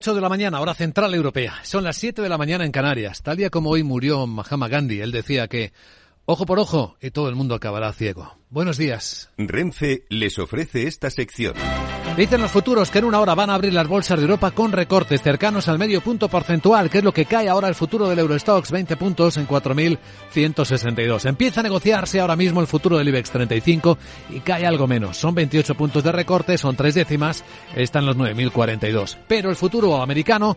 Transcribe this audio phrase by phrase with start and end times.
[0.00, 1.54] 8 de la mañana, hora central europea.
[1.64, 3.20] Son las 7 de la mañana en Canarias.
[3.20, 5.72] Tal día como hoy murió Mahatma Gandhi, él decía que
[6.30, 8.36] ojo por ojo y todo el mundo acabará ciego.
[8.50, 9.30] Buenos días.
[9.38, 11.54] Renfe les ofrece esta sección.
[12.18, 14.72] Dicen los futuros que en una hora van a abrir las bolsas de Europa con
[14.72, 18.18] recortes cercanos al medio punto porcentual, que es lo que cae ahora el futuro del
[18.18, 21.26] Eurostox, 20 puntos en 4.162.
[21.26, 23.98] Empieza a negociarse ahora mismo el futuro del IBEX 35
[24.30, 25.16] y cae algo menos.
[25.16, 29.16] Son 28 puntos de recorte, son tres décimas, están los 9.042.
[29.28, 30.56] Pero el futuro americano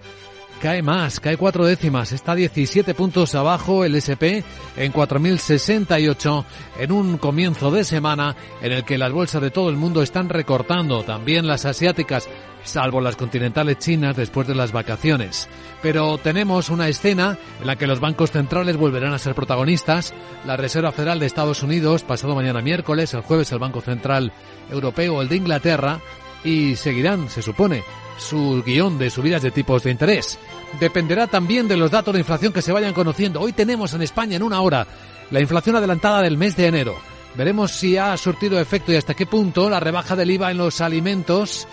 [0.61, 4.45] cae más, cae cuatro décimas, está 17 puntos abajo el SP
[4.77, 6.45] en 4.068
[6.79, 10.29] en un comienzo de semana en el que las bolsas de todo el mundo están
[10.29, 12.29] recortando, también las asiáticas,
[12.63, 15.49] salvo las continentales chinas después de las vacaciones.
[15.81, 20.13] Pero tenemos una escena en la que los bancos centrales volverán a ser protagonistas.
[20.45, 24.31] La Reserva Federal de Estados Unidos, pasado mañana miércoles, el jueves el Banco Central
[24.69, 25.99] Europeo, el de Inglaterra,
[26.43, 27.83] y seguirán, se supone,
[28.17, 30.39] su guion de subidas de tipos de interés.
[30.79, 33.41] Dependerá también de los datos de inflación que se vayan conociendo.
[33.41, 34.87] Hoy tenemos en España en una hora
[35.29, 36.95] la inflación adelantada del mes de enero.
[37.35, 40.81] Veremos si ha surtido efecto y hasta qué punto la rebaja del IVA en los
[40.81, 41.67] alimentos,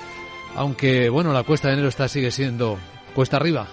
[0.55, 2.78] aunque bueno, la cuesta de enero está sigue siendo
[3.14, 3.66] cuesta arriba.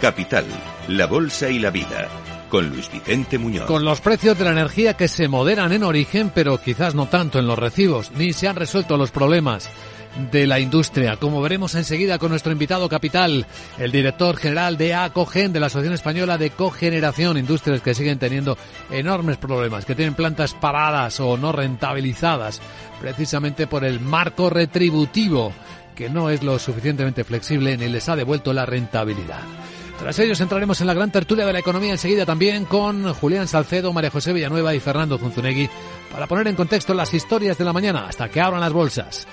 [0.00, 0.46] Capital,
[0.88, 2.08] la bolsa y la vida
[2.52, 3.64] con Luis Vicente Muñoz.
[3.64, 7.38] Con los precios de la energía que se moderan en origen, pero quizás no tanto
[7.38, 9.70] en los recibos, ni se han resuelto los problemas
[10.30, 13.46] de la industria, como veremos enseguida con nuestro invitado capital,
[13.78, 18.58] el director general de ACOGEN, de la Asociación Española de Cogeneración, industrias que siguen teniendo
[18.90, 22.60] enormes problemas, que tienen plantas paradas o no rentabilizadas,
[23.00, 25.54] precisamente por el marco retributivo,
[25.94, 29.40] que no es lo suficientemente flexible ni les ha devuelto la rentabilidad.
[30.02, 33.92] Tras ellos entraremos en la gran tertulia de la economía enseguida también con Julián Salcedo,
[33.92, 35.70] María José Villanueva y Fernando Zunzunegui
[36.10, 39.28] para poner en contexto las historias de la mañana hasta que abran las bolsas.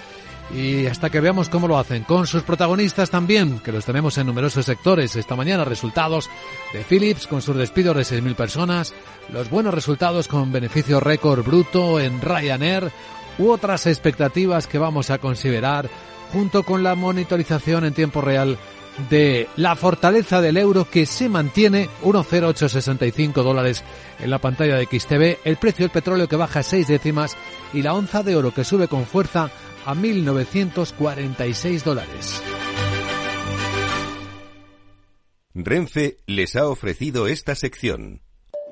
[0.56, 4.28] Y hasta que veamos cómo lo hacen, con sus protagonistas también, que los tenemos en
[4.28, 6.30] numerosos sectores esta mañana, resultados
[6.72, 8.94] de Philips con sus despidos de 6.000 personas,
[9.34, 12.92] los buenos resultados con beneficio récord bruto en Ryanair,
[13.40, 15.90] u otras expectativas que vamos a considerar
[16.32, 18.60] junto con la monitorización en tiempo real
[19.10, 23.84] de la fortaleza del euro que se mantiene 1,0865 dólares
[24.20, 27.38] en la pantalla de XTV, el precio del petróleo que baja 6 décimas
[27.74, 29.52] y la onza de oro que sube con fuerza
[29.86, 32.42] a 1.946 dólares.
[35.54, 38.22] Renfe les ha ofrecido esta sección.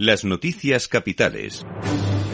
[0.00, 1.62] Las noticias capitales.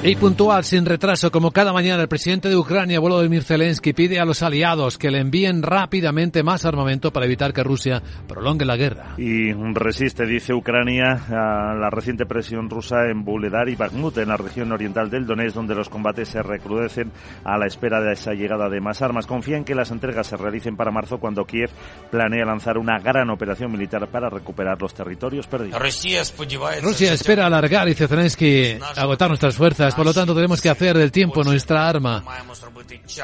[0.03, 4.25] Y puntual, sin retraso, como cada mañana, el presidente de Ucrania, Volodymyr Zelensky, pide a
[4.25, 9.15] los aliados que le envíen rápidamente más armamento para evitar que Rusia prolongue la guerra.
[9.19, 14.37] Y resiste, dice Ucrania, a la reciente presión rusa en Buledar y Bakhmut, en la
[14.37, 17.10] región oriental del Donetsk, donde los combates se recrudecen
[17.43, 19.26] a la espera de esa llegada de más armas.
[19.26, 21.71] Confía en que las entregas se realicen para marzo, cuando Kiev
[22.12, 25.81] planea lanzar una gran operación militar para recuperar los territorios perdidos.
[25.81, 31.11] Rusia espera alargar, dice Zelensky, agotar nuestras fuerzas por lo tanto, tenemos que hacer del
[31.11, 32.22] tiempo nuestra arma.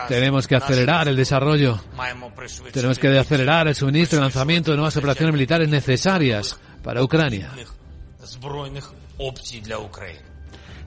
[0.08, 1.80] Tenemos que acelerar el desarrollo.
[2.72, 7.50] Tenemos que acelerar el suministro y lanzamiento de nuevas operaciones militares necesarias para Ucrania.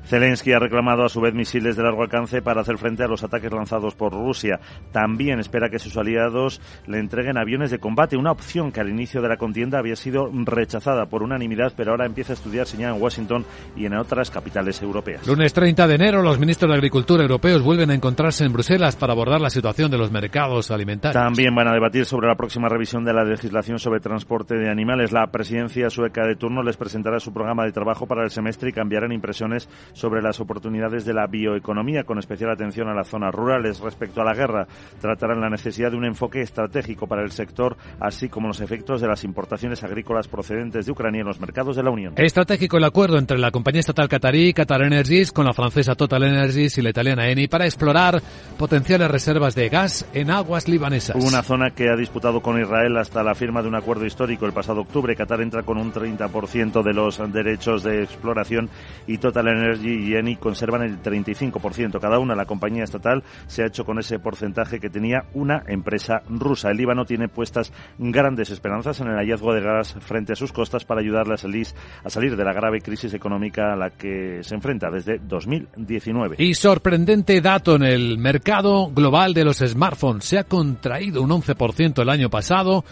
[0.06, 3.24] Zelensky ha reclamado a su vez misiles de largo alcance para hacer frente a los
[3.24, 4.60] ataques lanzados por Rusia.
[4.92, 9.22] También espera que sus aliados le entreguen aviones de combate, una opción que al inicio
[9.22, 13.02] de la contienda había sido rechazada por unanimidad, pero ahora empieza a estudiarse ya en
[13.02, 13.46] Washington
[13.76, 15.26] y en otras capitales europeas.
[15.28, 19.14] Lunes 30 de enero, los ministros de Agricultura europeos vuelven a encontrarse en Bruselas para
[19.14, 21.22] abordar la situación de los mercados alimentarios.
[21.22, 25.12] También van a debatir sobre la próxima revisión de la legislación sobre transporte de animales.
[25.12, 28.74] La presidencia sueca de turno les presentará su programa de trabajo para el semestre y
[28.74, 33.80] cambiarán impresiones sobre las oportunidades de la bioeconomía, con especial atención a las zonas rurales.
[33.80, 34.68] Respecto a la guerra,
[35.00, 39.08] tratarán la necesidad de un enfoque estratégico para el sector, así como los efectos de
[39.08, 42.14] las importaciones agrícolas procedentes de Ucrania en los mercados de la Unión.
[42.18, 46.78] Estratégico el acuerdo entre la compañía estatal catarí Qatar Energies con la francesa Total Energies
[46.78, 48.22] y la italiana Eni para explorar
[48.58, 51.16] potenciales reservas de gas en aguas libanesas.
[51.16, 54.52] Una zona que ha disputado con Israel hasta la firma de un acuerdo histórico el
[54.52, 55.16] pasado octubre.
[55.16, 58.70] Qatar entra con un 30% de los derechos de exploración
[59.08, 61.99] y Total Energies Y Eni conservan el 35%.
[61.99, 66.22] Cada una, la compañía estatal, se ha hecho con ese porcentaje que tenía una empresa
[66.29, 66.72] rusa.
[66.72, 70.85] El Líbano tiene puestas grandes esperanzas en el hallazgo de gas frente a sus costas
[70.85, 71.67] para ayudarle a salir,
[72.03, 76.35] a salir de la grave crisis económica a la que se enfrenta desde 2019.
[76.40, 80.26] Y sorprendente dato en el mercado global de los smartphones.
[80.26, 82.84] Se ha contraído un 11% el año pasado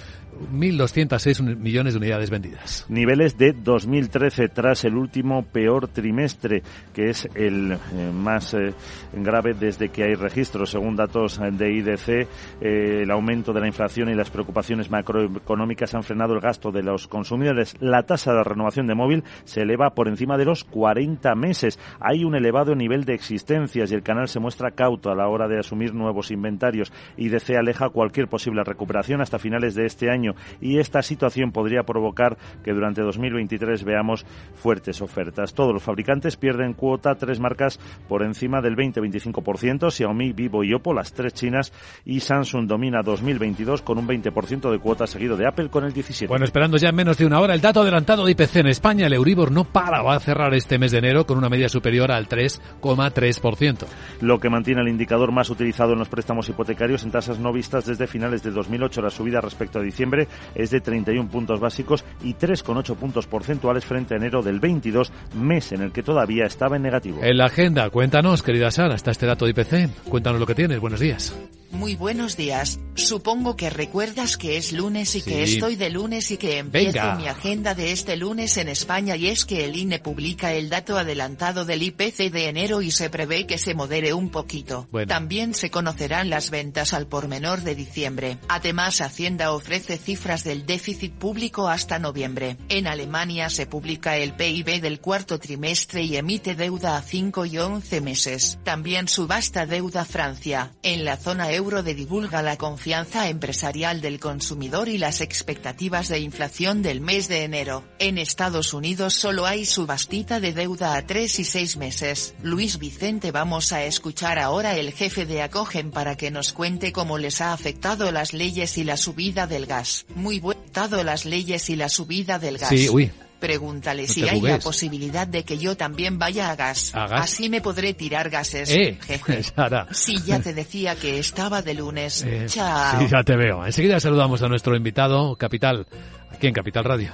[0.52, 2.86] 1.206 millones de unidades vendidas.
[2.90, 6.64] Niveles de 2013 tras el último peor trimestre,
[6.94, 8.74] que es el eh, más eh,
[9.14, 10.72] grave desde que hay registros.
[10.72, 16.04] Según datos de IDC, eh, el aumento de la inflación y las preocupaciones macroeconómicas han
[16.04, 17.76] frenado el gasto de los consumidores.
[17.80, 21.80] La tasa de renovación de móvil se eleva por encima de los 40 meses.
[22.00, 25.48] Hay un elevado nivel de existencias y el canal se muestra cauto a la hora
[25.48, 26.92] de asumir nuevos inventarios.
[27.18, 30.23] IDC aleja cualquier posible recuperación hasta finales de este año
[30.62, 34.25] y esta situación podría provocar que durante 2023 veamos
[34.56, 35.54] fuertes ofertas.
[35.54, 40.94] Todos los fabricantes pierden cuota, tres marcas por encima del 20-25%, Xiaomi, Vivo y Oppo,
[40.94, 41.74] las tres chinas,
[42.06, 46.28] y Samsung domina 2022 con un 20% de cuota seguido de Apple con el 17%.
[46.28, 49.08] Bueno, esperando ya en menos de una hora el dato adelantado de IPC en España,
[49.08, 52.12] el Euribor no para, va a cerrar este mes de enero con una media superior
[52.12, 53.86] al 3,3%.
[54.22, 57.86] Lo que mantiene el indicador más utilizado en los préstamos hipotecarios en tasas no vistas
[57.86, 60.12] desde finales de 2008, la subida respecto a diciembre
[60.56, 65.71] es de 31 puntos básicos y 3,8 puntos porcentuales frente a enero del 22, mes
[65.71, 67.19] en el que todavía estaba en negativo.
[67.21, 70.04] En la agenda, cuéntanos, querida Sara, está este dato de IPC.
[70.10, 70.80] Cuéntanos lo que tienes.
[70.80, 71.36] Buenos días.
[71.74, 72.80] Muy buenos días.
[72.94, 77.28] Supongo que recuerdas que es lunes y que estoy de lunes y que empiezo mi
[77.28, 81.66] agenda de este lunes en España y es que el INE publica el dato adelantado
[81.66, 84.88] del IPC de enero y se prevé que se modere un poquito.
[85.08, 88.38] También se conocerán las ventas al por menor de diciembre.
[88.48, 92.58] Además Hacienda ofrece cifras del déficit público hasta noviembre.
[92.70, 97.58] En Alemania se publica el PIB del cuarto trimestre y emite deuda a 5 y
[97.58, 98.60] 11 meses.
[98.64, 100.72] También subasta deuda Francia.
[100.84, 106.19] En la zona euro de divulga la confianza empresarial del consumidor y las expectativas de
[106.19, 107.86] inflación del mes de enero.
[108.00, 112.36] En Estados Unidos solo hay subastita de deuda a 3 y 6 meses.
[112.44, 117.18] Luis Vicente vamos a escuchar ahora el jefe de Acogen para que nos cuente cómo
[117.18, 120.06] les ha afectado las leyes y la subida del gas.
[120.15, 120.57] Muy buen
[121.04, 122.69] las leyes y la subida del gas.
[122.69, 123.12] Sí, uy,
[123.44, 126.95] Pregúntale si hay la posibilidad de que yo también vaya a gas.
[126.95, 128.69] Así me podré tirar gases.
[128.69, 129.42] Eh, jeje.
[129.92, 132.24] Sí, ya te decía que estaba de lunes.
[132.25, 133.01] Eh, Chao.
[133.01, 133.66] Sí, ya te veo.
[133.66, 135.86] Enseguida saludamos a nuestro invitado, Capital,
[136.31, 137.12] aquí en Capital Radio.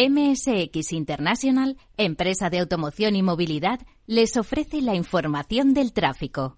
[0.00, 6.56] MSX International, empresa de automoción y movilidad, les ofrece la información del tráfico.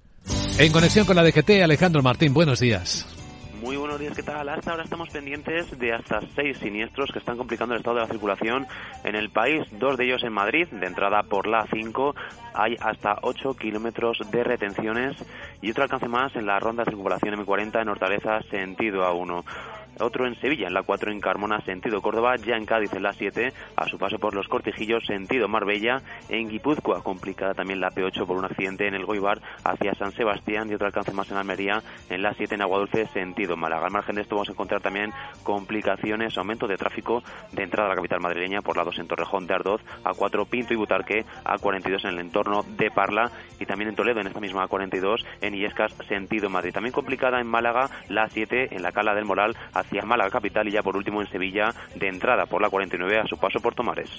[0.60, 3.04] En conexión con la DGT, Alejandro Martín, buenos días.
[3.60, 4.48] Muy buenos días, ¿qué tal?
[4.48, 8.08] Hasta ahora estamos pendientes de hasta seis siniestros que están complicando el estado de la
[8.08, 8.66] circulación
[9.02, 9.62] en el país.
[9.72, 12.14] Dos de ellos en Madrid, de entrada por la 5,
[12.54, 15.16] hay hasta 8 kilómetros de retenciones
[15.60, 19.44] y otro alcance más en la ronda de circulación M40 en Hortaleza, sentido A1
[20.00, 23.12] otro en Sevilla, en la 4 en Carmona, sentido Córdoba, ya en Cádiz en la
[23.12, 28.26] 7, a su paso por los Cortijillos, sentido Marbella, en Guipúzcoa, complicada también la P8
[28.26, 31.82] por un accidente en el Goibar hacia San Sebastián y otro alcance más en Almería,
[32.10, 33.86] en la 7 en Aguadulce, sentido Málaga.
[33.86, 35.12] Al margen de esto vamos a encontrar también
[35.42, 37.22] complicaciones, aumento de tráfico
[37.52, 40.46] de entrada a la capital madrileña por la 2 en Torrejón de Ardoz, a 4
[40.46, 44.26] Pinto y Butarque, a 42 en el entorno de Parla y también en Toledo en
[44.26, 46.72] esta misma A42 en Illescas, sentido Madrid.
[46.72, 50.72] También complicada en Málaga, la 7 en la Cala del Moral hacia Málaga capital y
[50.72, 54.10] ya por último en Sevilla de entrada por la 49 a su paso por Tomares.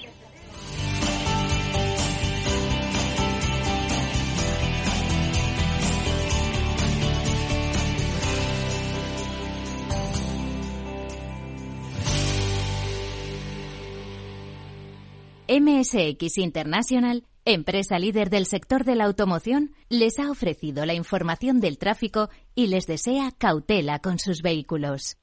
[15.46, 21.78] MSX International, empresa líder del sector de la automoción, les ha ofrecido la información del
[21.78, 25.16] tráfico y les desea cautela con sus vehículos.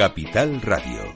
[0.00, 1.12] Capital Radio.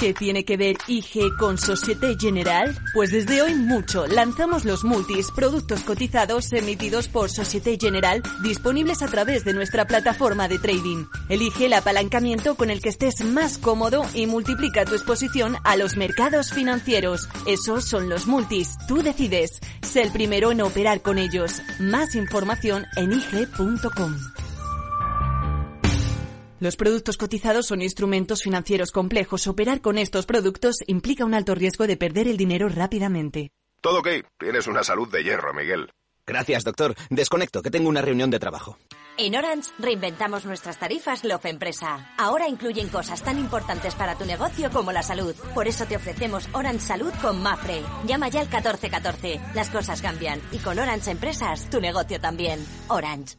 [0.00, 2.76] ¿Qué tiene que ver IG con Societe General?
[2.92, 4.08] Pues desde hoy mucho.
[4.08, 10.48] Lanzamos los multis, productos cotizados emitidos por Societe General, disponibles a través de nuestra plataforma
[10.48, 11.04] de trading.
[11.28, 15.96] Elige el apalancamiento con el que estés más cómodo y multiplica tu exposición a los
[15.96, 17.28] mercados financieros.
[17.46, 18.76] Esos son los multis.
[18.88, 19.57] Tú decides.
[19.82, 21.62] Sé el primero en operar con ellos.
[21.80, 24.16] Más información en IG.com.
[26.60, 29.46] Los productos cotizados son instrumentos financieros complejos.
[29.46, 33.52] Operar con estos productos implica un alto riesgo de perder el dinero rápidamente.
[33.80, 34.08] Todo ok.
[34.38, 35.92] Tienes una salud de hierro, Miguel.
[36.28, 36.94] Gracias, doctor.
[37.08, 38.76] Desconecto, que tengo una reunión de trabajo.
[39.16, 42.14] En Orange reinventamos nuestras tarifas Love Empresa.
[42.18, 45.34] Ahora incluyen cosas tan importantes para tu negocio como la salud.
[45.54, 47.82] Por eso te ofrecemos Orange Salud con Mafre.
[48.06, 49.40] Llama ya al 1414.
[49.54, 52.64] Las cosas cambian y con Orange Empresas tu negocio también.
[52.88, 53.36] Orange.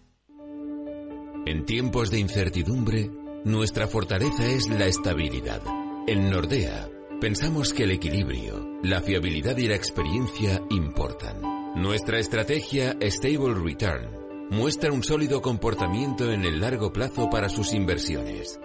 [1.45, 3.09] En tiempos de incertidumbre,
[3.45, 5.61] nuestra fortaleza es la estabilidad.
[6.07, 6.89] En Nordea,
[7.21, 11.48] pensamos que el equilibrio, la fiabilidad y la experiencia importan.
[11.75, 18.59] Nuestra estrategia Stable Return muestra un sólido comportamiento en el largo plazo para sus inversiones.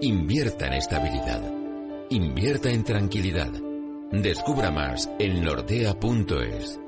[0.00, 1.42] Invierta en estabilidad.
[2.08, 3.52] Invierta en tranquilidad.
[4.10, 6.80] Descubra más en nordea.es.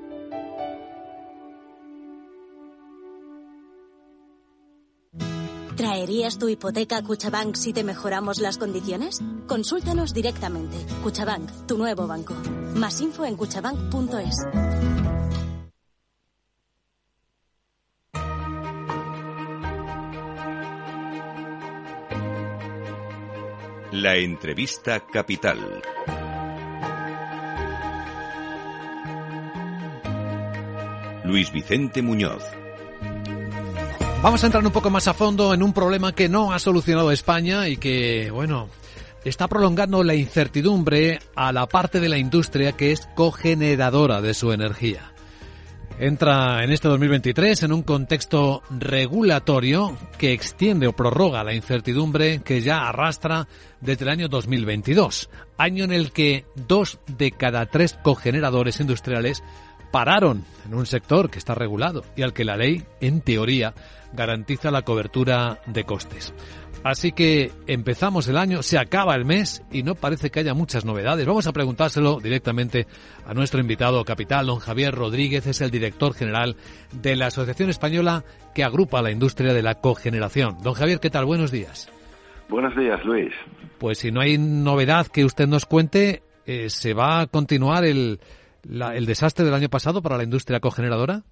[5.76, 9.20] ¿Traerías tu hipoteca a Cuchabank si te mejoramos las condiciones?
[9.46, 10.76] Consúltanos directamente.
[11.02, 12.34] Cuchabank, tu nuevo banco.
[12.74, 15.17] Más info en cuchabank.es.
[23.92, 25.80] La entrevista capital.
[31.24, 32.42] Luis Vicente Muñoz.
[34.22, 37.10] Vamos a entrar un poco más a fondo en un problema que no ha solucionado
[37.12, 38.68] España y que, bueno,
[39.24, 44.52] está prolongando la incertidumbre a la parte de la industria que es cogeneradora de su
[44.52, 45.14] energía.
[46.00, 52.60] Entra en este 2023 en un contexto regulatorio que extiende o prorroga la incertidumbre que
[52.60, 53.48] ya arrastra
[53.80, 59.42] desde el año 2022, año en el que dos de cada tres cogeneradores industriales
[59.90, 63.74] pararon en un sector que está regulado y al que la ley, en teoría,
[64.12, 66.32] garantiza la cobertura de costes.
[66.84, 70.84] Así que empezamos el año, se acaba el mes y no parece que haya muchas
[70.84, 71.26] novedades.
[71.26, 72.86] Vamos a preguntárselo directamente
[73.26, 76.56] a nuestro invitado capital, don Javier Rodríguez, es el director general
[76.92, 80.58] de la Asociación Española que agrupa la industria de la cogeneración.
[80.62, 81.26] Don Javier, ¿qué tal?
[81.26, 81.90] Buenos días.
[82.48, 83.34] Buenos días, Luis.
[83.78, 88.20] Pues si no hay novedad que usted nos cuente, eh, ¿se va a continuar el,
[88.64, 91.24] el desastre del año pasado para la industria cogeneradora?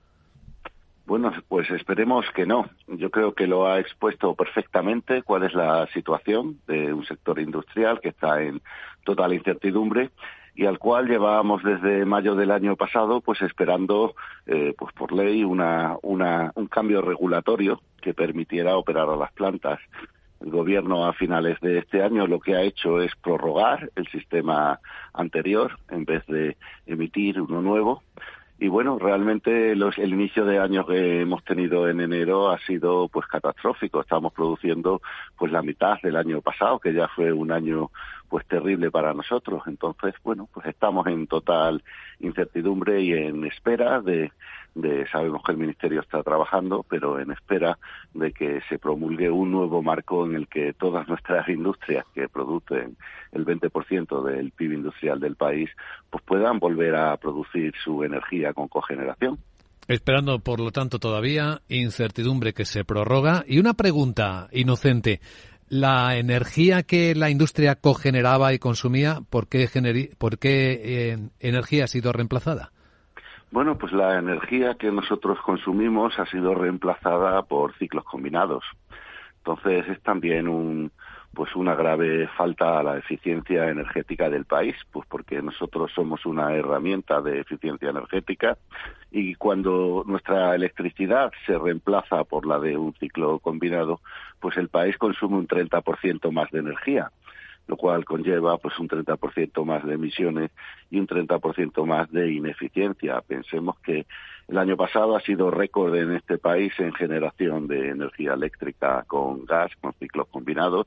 [1.07, 2.69] Bueno, pues esperemos que no.
[2.89, 8.01] Yo creo que lo ha expuesto perfectamente cuál es la situación de un sector industrial
[8.01, 8.61] que está en
[9.05, 10.11] total incertidumbre
[10.57, 15.45] y al cual llevábamos desde mayo del año pasado pues esperando eh, pues por ley
[15.45, 19.79] una, una, un cambio regulatorio que permitiera operar a las plantas.
[20.41, 24.81] El gobierno a finales de este año lo que ha hecho es prorrogar el sistema
[25.13, 28.03] anterior en vez de emitir uno nuevo
[28.59, 33.07] y bueno, realmente los, el inicio de año que hemos tenido en enero ha sido
[33.09, 34.01] pues catastrófico.
[34.01, 35.03] Estamos produciendo
[35.37, 37.91] pues la mitad del año pasado, que ya fue un año
[38.31, 39.63] pues terrible para nosotros.
[39.67, 41.83] Entonces, bueno, pues estamos en total
[42.21, 44.33] incertidumbre y en espera de,
[44.77, 47.79] de, sabemos que el Ministerio está trabajando, pero en espera
[48.13, 52.97] de que se promulgue un nuevo marco en el que todas nuestras industrias que producen
[53.33, 55.71] el 20% del PIB industrial del país,
[56.11, 59.39] pues puedan volver a producir su energía con cogeneración.
[59.89, 63.45] Esperando, por lo tanto, todavía incertidumbre que se prorroga.
[63.47, 65.21] Y una pregunta inocente.
[65.69, 69.69] La energía que la industria cogeneraba y consumía, ¿por qué,
[70.19, 72.73] por qué eh, energía ha sido reemplazada?
[73.51, 78.65] Bueno, pues la energía que nosotros consumimos ha sido reemplazada por ciclos combinados.
[79.39, 80.91] Entonces es también un,
[81.33, 86.55] pues una grave falta a la eficiencia energética del país, pues porque nosotros somos una
[86.55, 88.59] herramienta de eficiencia energética
[89.13, 94.01] y cuando nuestra electricidad se reemplaza por la de un ciclo combinado,
[94.41, 97.13] pues el país consume un 30% más de energía
[97.67, 100.51] lo cual conlleva pues un 30% más de emisiones
[100.91, 103.21] y un 30% más de ineficiencia.
[103.27, 104.07] Pensemos que
[104.49, 109.45] el año pasado ha sido récord en este país en generación de energía eléctrica con
[109.45, 110.87] gas, con ciclos combinados,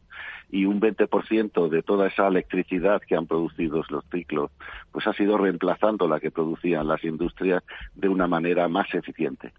[0.49, 4.51] y un 20% de toda esa electricidad que han producido los ciclos,
[4.91, 7.61] pues ha sido reemplazando la que producían las industrias
[7.95, 9.51] de una manera más eficiente.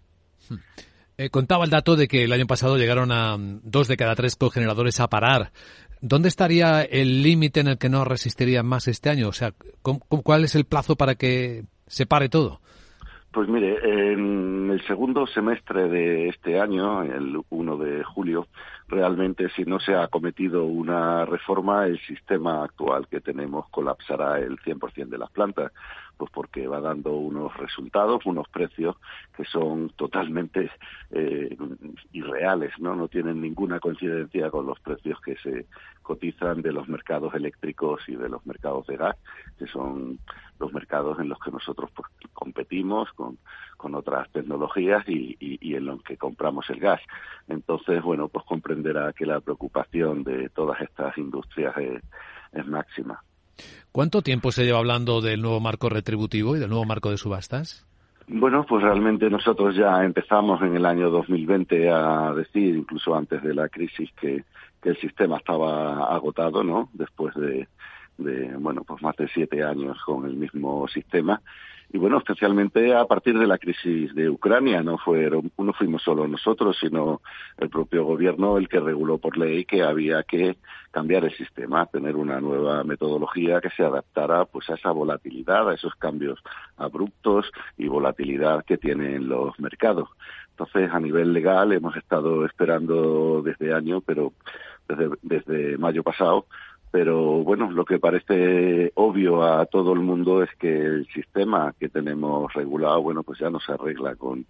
[1.17, 4.35] Eh, contaba el dato de que el año pasado llegaron a dos de cada tres
[4.35, 5.51] cogeneradores a parar.
[6.01, 9.29] ¿Dónde estaría el límite en el que no resistirían más este año?
[9.29, 12.59] O sea, ¿cuál es el plazo para que se pare todo?
[13.31, 13.77] Pues mire,
[14.11, 18.47] en el segundo semestre de este año, el 1 de julio,
[18.89, 24.57] realmente si no se ha cometido una reforma, el sistema actual que tenemos colapsará el
[24.57, 25.71] 100% de las plantas
[26.21, 28.95] pues porque va dando unos resultados, unos precios
[29.35, 30.69] que son totalmente
[31.09, 31.57] eh,
[32.11, 32.95] irreales, ¿no?
[32.95, 35.65] No tienen ninguna coincidencia con los precios que se
[36.03, 39.15] cotizan de los mercados eléctricos y de los mercados de gas,
[39.57, 40.19] que son
[40.59, 43.39] los mercados en los que nosotros pues, competimos con,
[43.75, 47.01] con otras tecnologías y, y, en los que compramos el gas.
[47.47, 51.73] Entonces, bueno, pues comprenderá que la preocupación de todas estas industrias
[52.51, 53.23] es máxima.
[53.91, 57.85] ¿Cuánto tiempo se lleva hablando del nuevo marco retributivo y del nuevo marco de subastas?
[58.27, 63.53] Bueno, pues realmente nosotros ya empezamos en el año 2020 a decir, incluso antes de
[63.53, 64.43] la crisis, que,
[64.81, 66.89] que el sistema estaba agotado, ¿no?
[66.93, 67.67] Después de,
[68.17, 71.41] de, bueno, pues más de siete años con el mismo sistema
[71.93, 76.25] y bueno, especialmente a partir de la crisis de Ucrania, no fueron, no fuimos solo
[76.25, 77.21] nosotros, sino
[77.57, 80.55] el propio gobierno el que reguló por ley que había que
[80.91, 85.73] cambiar el sistema, tener una nueva metodología que se adaptara pues a esa volatilidad, a
[85.73, 86.39] esos cambios
[86.77, 90.07] abruptos y volatilidad que tienen los mercados.
[90.51, 94.31] Entonces, a nivel legal hemos estado esperando desde año, pero
[94.87, 96.45] desde, desde mayo pasado
[96.91, 101.89] pero bueno, lo que parece obvio a todo el mundo es que el sistema que
[101.89, 104.45] tenemos regulado, bueno, pues ya no se arregla con,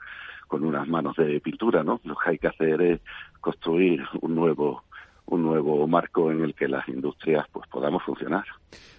[0.47, 2.01] con unas manos de pintura, ¿no?
[2.03, 3.01] Lo que hay que hacer es
[3.39, 4.83] construir un nuevo
[5.27, 8.43] un nuevo marco en el que las industrias pues podamos funcionar.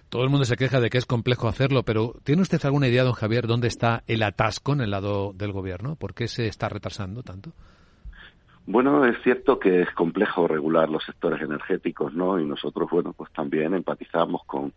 [0.09, 3.03] Todo el mundo se queja de que es complejo hacerlo, pero ¿tiene usted alguna idea,
[3.03, 5.95] don Javier, dónde está el atasco en el lado del gobierno?
[5.95, 7.51] ¿Por qué se está retrasando tanto?
[8.65, 12.39] Bueno, es cierto que es complejo regular los sectores energéticos, ¿no?
[12.39, 14.71] Y nosotros, bueno, pues también empatizamos con,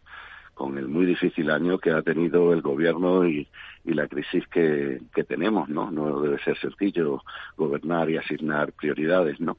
[0.54, 3.46] con el muy difícil año que ha tenido el gobierno y,
[3.84, 5.92] la crisis que, que tenemos, ¿no?
[5.92, 7.22] No debe ser sencillo
[7.56, 9.58] gobernar y asignar prioridades, ¿no?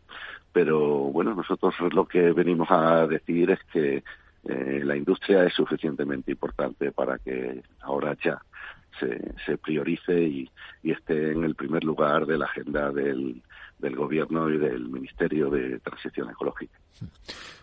[0.51, 0.79] Pero
[1.11, 4.03] bueno, nosotros lo que venimos a decir es que
[4.43, 8.41] eh, la industria es suficientemente importante para que ahora ya
[8.99, 10.49] se, se priorice y,
[10.83, 13.41] y esté en el primer lugar de la agenda del,
[13.79, 16.77] del Gobierno y del Ministerio de Transición Ecológica.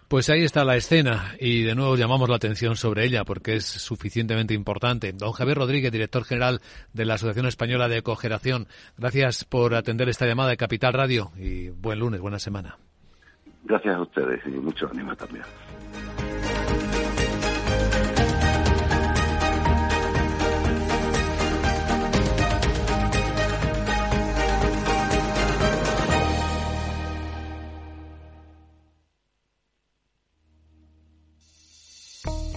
[0.08, 3.64] Pues ahí está la escena y de nuevo llamamos la atención sobre ella porque es
[3.64, 5.12] suficientemente importante.
[5.12, 6.60] Don Javier Rodríguez, director general
[6.92, 8.68] de la Asociación Española de Cogeración,
[8.98, 12.78] gracias por atender esta llamada de Capital Radio y buen lunes, buena semana.
[13.64, 15.44] Gracias a ustedes y mucho ánimo también.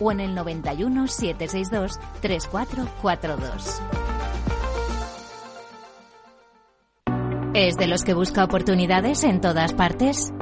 [0.00, 3.80] o en el 91 762 3442.
[7.54, 10.32] ¿Es de los que busca oportunidades en todas partes?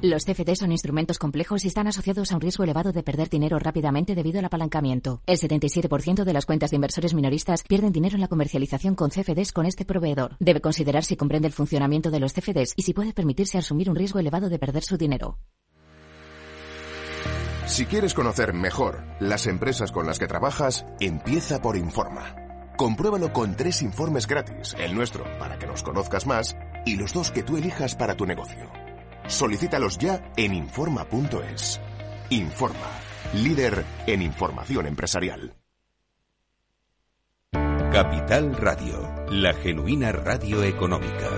[0.00, 3.58] Los CFD son instrumentos complejos y están asociados a un riesgo elevado de perder dinero
[3.58, 5.22] rápidamente debido al apalancamiento.
[5.26, 9.50] El 77% de las cuentas de inversores minoristas pierden dinero en la comercialización con CFDs
[9.50, 10.36] con este proveedor.
[10.38, 13.96] Debe considerar si comprende el funcionamiento de los CFDs y si puede permitirse asumir un
[13.96, 15.36] riesgo elevado de perder su dinero.
[17.66, 22.36] Si quieres conocer mejor las empresas con las que trabajas, empieza por Informa.
[22.76, 26.56] Compruébalo con tres informes gratis, el nuestro para que nos conozcas más
[26.86, 28.77] y los dos que tú elijas para tu negocio.
[29.28, 31.80] Solicítalos ya en Informa.es.
[32.30, 32.90] Informa,
[33.34, 35.54] líder en información empresarial.
[37.92, 41.37] Capital Radio, la genuina radio económica.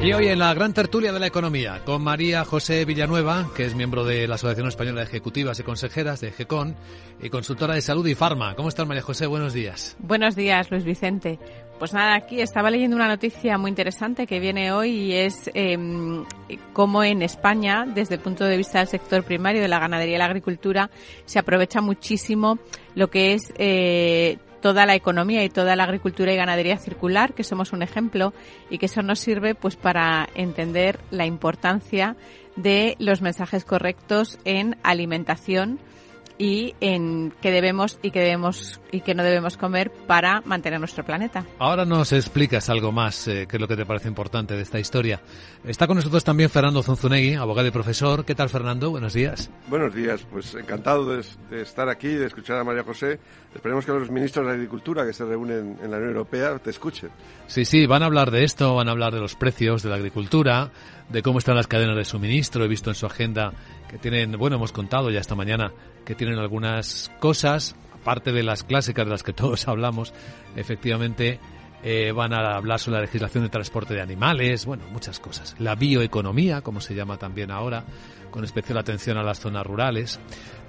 [0.00, 3.74] Y hoy en la gran tertulia de la economía con María José Villanueva, que es
[3.74, 6.76] miembro de la Asociación Española de Ejecutivas y Consejeras de GECON
[7.20, 8.54] y consultora de salud y farma.
[8.54, 9.26] ¿Cómo estás María José?
[9.26, 9.96] Buenos días.
[9.98, 11.40] Buenos días Luis Vicente.
[11.80, 15.76] Pues nada, aquí estaba leyendo una noticia muy interesante que viene hoy y es eh,
[16.72, 20.18] cómo en España, desde el punto de vista del sector primario, de la ganadería y
[20.18, 20.90] la agricultura,
[21.24, 22.58] se aprovecha muchísimo
[22.94, 27.44] lo que es eh, toda la economía y toda la agricultura y ganadería circular, que
[27.44, 28.32] somos un ejemplo
[28.70, 32.16] y que eso nos sirve pues para entender la importancia
[32.56, 35.78] de los mensajes correctos en alimentación
[36.38, 41.04] y en qué debemos y qué debemos y qué no debemos comer para mantener nuestro
[41.04, 41.44] planeta.
[41.58, 44.78] Ahora nos explicas algo más, eh, qué es lo que te parece importante de esta
[44.78, 45.20] historia.
[45.64, 48.24] Está con nosotros también Fernando Zunzunegui, abogado y profesor.
[48.24, 48.90] ¿Qué tal, Fernando?
[48.90, 49.50] Buenos días.
[49.68, 53.18] Buenos días, pues encantado de, de estar aquí, de escuchar a María José.
[53.54, 57.10] Esperemos que los ministros de Agricultura que se reúnen en la Unión Europea te escuchen.
[57.46, 59.96] Sí, sí, van a hablar de esto, van a hablar de los precios de la
[59.96, 60.70] agricultura,
[61.08, 62.64] de cómo están las cadenas de suministro.
[62.64, 63.52] He visto en su agenda
[63.88, 65.72] que tienen, bueno, hemos contado ya esta mañana
[66.04, 70.12] que tienen algunas cosas, aparte de las clásicas de las que todos hablamos,
[70.56, 71.40] efectivamente
[71.82, 75.54] eh, van a hablar sobre la legislación de transporte de animales, bueno, muchas cosas.
[75.58, 77.84] La bioeconomía, como se llama también ahora,
[78.30, 80.18] con especial atención a las zonas rurales,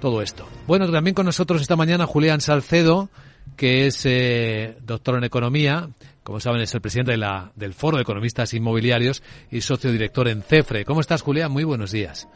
[0.00, 0.46] todo esto.
[0.66, 3.10] Bueno, también con nosotros esta mañana Julián Salcedo,
[3.56, 5.90] que es eh, doctor en economía,
[6.22, 10.28] como saben es el presidente de la, del Foro de Economistas Inmobiliarios y socio director
[10.28, 10.84] en CEFRE.
[10.84, 11.50] ¿Cómo estás, Julián?
[11.50, 12.28] Muy buenos días.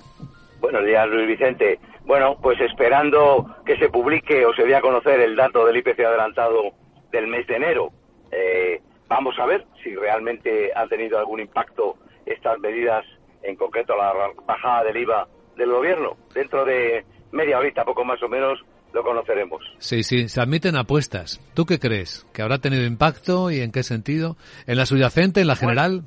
[0.61, 1.79] Buenos días, Luis Vicente.
[2.07, 6.01] Bueno, pues esperando que se publique o se dé a conocer el dato del IPC
[6.01, 6.73] adelantado
[7.13, 7.91] del mes de enero.
[8.31, 13.05] Eh, vamos a ver si realmente han tenido algún impacto estas medidas,
[13.43, 14.13] en concreto la
[14.47, 16.17] bajada del IVA del gobierno.
[16.33, 19.61] Dentro de media horita, poco más o menos, lo conoceremos.
[19.79, 21.41] Sí, sí, se admiten apuestas.
[21.53, 22.25] ¿Tú qué crees?
[22.33, 24.37] ¿Que habrá tenido impacto y en qué sentido?
[24.69, 26.03] ¿En la subyacente, en la general?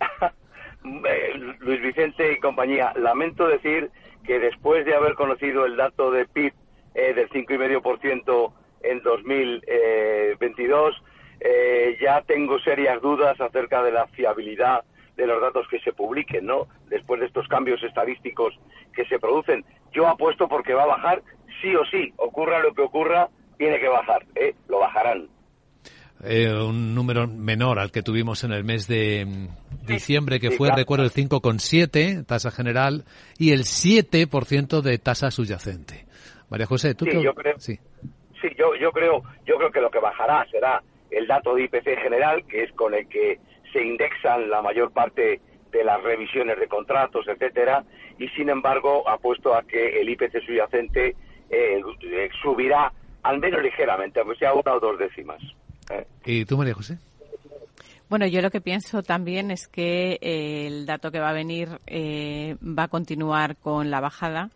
[0.88, 3.90] Eh, Luis Vicente y compañía, lamento decir
[4.24, 6.52] que después de haber conocido el dato de PIB
[6.94, 10.94] eh, del 5,5% en 2022,
[11.40, 14.84] eh, ya tengo serias dudas acerca de la fiabilidad
[15.16, 16.68] de los datos que se publiquen, ¿no?
[16.88, 18.54] Después de estos cambios estadísticos
[18.94, 19.64] que se producen.
[19.92, 21.22] Yo apuesto porque va a bajar
[21.60, 24.54] sí o sí, ocurra lo que ocurra, tiene que bajar, ¿eh?
[24.68, 25.28] Lo bajarán.
[26.24, 30.70] Eh, un número menor al que tuvimos en el mes de mm, diciembre, que fue,
[30.74, 33.04] recuerdo, el 5,7 tasa general
[33.38, 36.06] y el 7% de tasa subyacente.
[36.48, 37.78] María José, ¿tú sí, yo creo, sí.
[38.40, 42.00] sí, yo, yo creo, yo creo que lo que bajará será el dato de IPC
[42.02, 43.38] general, que es con el que
[43.72, 45.40] se indexan la mayor parte
[45.70, 47.84] de las revisiones de contratos, etcétera,
[48.18, 51.14] y sin embargo apuesto a que el IPC subyacente
[51.50, 51.80] eh,
[52.42, 55.42] subirá al menos ligeramente, aunque sea una o dos décimas.
[56.24, 56.98] ¿Y tú, María José?
[58.08, 61.80] Bueno, yo lo que pienso también es que eh, el dato que va a venir
[61.86, 64.50] eh, va a continuar con la bajada.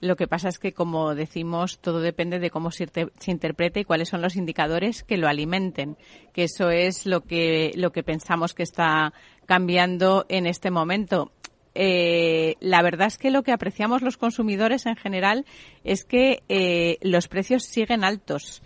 [0.00, 3.84] Lo que pasa es que, como decimos, todo depende de cómo se, se, interprete y
[3.84, 5.96] cuáles son los indicadores que lo alimenten.
[6.34, 9.12] Que eso es lo que, lo que pensamos que está
[9.46, 11.30] cambiando en este momento.
[11.78, 15.44] Eh, la verdad es que lo que apreciamos los consumidores en general
[15.84, 18.62] es que eh, los precios siguen altos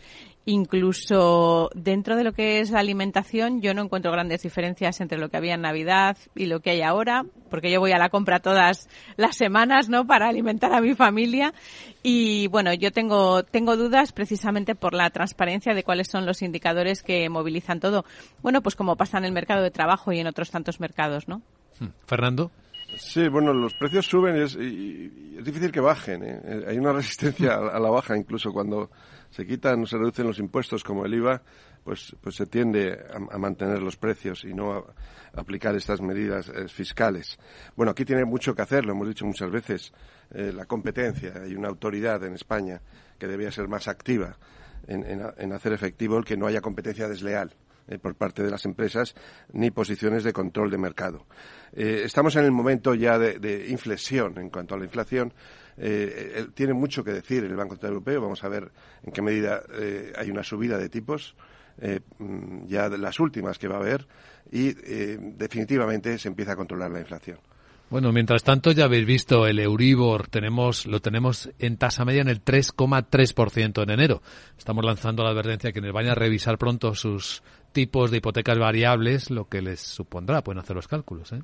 [0.47, 5.29] incluso dentro de lo que es la alimentación, yo no encuentro grandes diferencias entre lo
[5.29, 8.41] que había en Navidad y lo que hay ahora, porque yo voy a la compra
[8.41, 10.07] todas las semanas, ¿no?
[10.07, 11.53] Para alimentar a mi familia.
[12.03, 17.03] Y bueno, yo tengo, tengo dudas precisamente por la transparencia de cuáles son los indicadores
[17.03, 18.05] que movilizan todo.
[18.43, 21.43] Bueno, pues como pasa en el mercado de trabajo y en otros tantos mercados, ¿no?
[21.79, 21.89] Hmm.
[22.07, 22.51] Fernando.
[22.97, 24.57] Sí, bueno, los precios suben y es,
[25.45, 26.23] difícil que bajen.
[26.23, 26.65] ¿eh?
[26.67, 28.91] Hay una resistencia a la baja incluso cuando
[29.31, 31.43] se quitan, se reducen los impuestos como el IVA,
[31.85, 32.99] pues, pues se tiende
[33.31, 34.85] a, mantener los precios y no a,
[35.35, 37.39] aplicar estas medidas eh, fiscales.
[37.77, 39.93] Bueno, aquí tiene mucho que hacer, lo hemos dicho muchas veces,
[40.33, 41.35] eh, la competencia.
[41.43, 42.81] Hay una autoridad en España
[43.19, 44.37] que debía ser más activa
[44.87, 47.55] en, hacer efectivo el que no haya competencia desleal
[47.89, 49.15] eh, por parte de las empresas
[49.53, 51.27] ni posiciones de control de mercado.
[51.73, 55.33] estamos en el momento ya de, inflexión en cuanto a la inflación
[55.83, 58.21] eh, tiene mucho que decir el Banco Central Europeo.
[58.21, 58.71] Vamos a ver
[59.03, 61.35] en qué medida eh, hay una subida de tipos,
[61.81, 64.07] eh, mm, ya de las últimas que va a haber,
[64.53, 67.39] y definitivamente se empieza a controlar la inflación.
[67.91, 72.29] Bueno, mientras tanto ya habéis visto el Euribor, tenemos, lo tenemos en tasa media en
[72.29, 74.23] el 3,3% en enero.
[74.57, 79.29] Estamos lanzando la advertencia que quienes vayan a revisar pronto sus tipos de hipotecas variables,
[79.31, 81.33] lo que les supondrá, pueden hacer los cálculos.
[81.33, 81.43] ¿eh?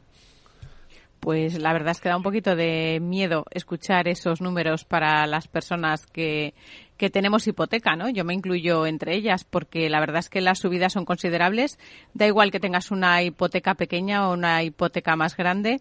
[1.26, 5.48] pues la verdad es que da un poquito de miedo escuchar esos números para las
[5.48, 6.54] personas que,
[6.96, 8.08] que tenemos hipoteca, ¿no?
[8.08, 11.78] Yo me incluyo entre ellas porque la verdad es que las subidas son considerables.
[12.14, 15.80] Da igual que tengas una hipoteca pequeña o una hipoteca más grande.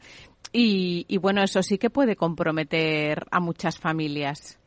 [0.57, 4.57] Y, y bueno, eso sí que puede comprometer a muchas familias.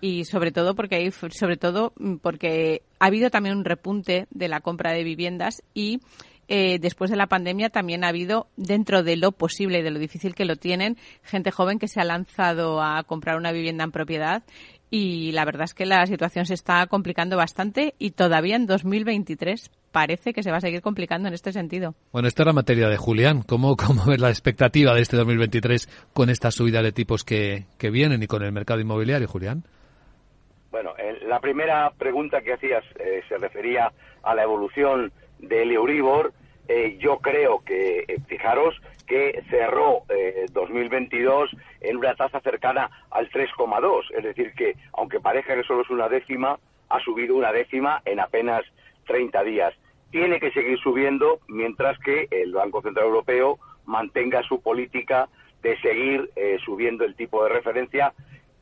[0.00, 4.60] Y sobre todo porque hay, sobre todo porque ha habido también un repunte de la
[4.60, 6.00] compra de viviendas y
[6.48, 10.00] eh, después de la pandemia también ha habido, dentro de lo posible y de lo
[10.00, 13.92] difícil que lo tienen, gente joven que se ha lanzado a comprar una vivienda en
[13.92, 14.42] propiedad
[14.90, 19.70] y la verdad es que la situación se está complicando bastante y todavía en 2023
[19.92, 21.94] parece que se va a seguir complicando en este sentido.
[22.12, 23.42] Bueno, esta era materia de Julián.
[23.42, 27.90] ¿Cómo, cómo ves la expectativa de este 2023 con esta subida de tipos que, que
[27.90, 29.64] vienen y con el mercado inmobiliario, Julián?
[30.70, 30.92] Bueno,
[31.26, 33.90] la primera pregunta que hacías eh, se refería
[34.22, 36.32] a la evolución del Euribor,
[36.68, 38.74] eh, yo creo que, eh, fijaros,
[39.06, 40.02] que cerró
[40.52, 45.82] 2022 eh, en una tasa cercana al 3,2, es decir, que aunque parezca que solo
[45.82, 48.62] es una décima, ha subido una décima en apenas
[49.06, 49.74] 30 días.
[50.10, 55.28] Tiene que seguir subiendo mientras que el Banco Central Europeo mantenga su política
[55.62, 56.30] de seguir
[56.64, 58.12] subiendo el tipo de referencia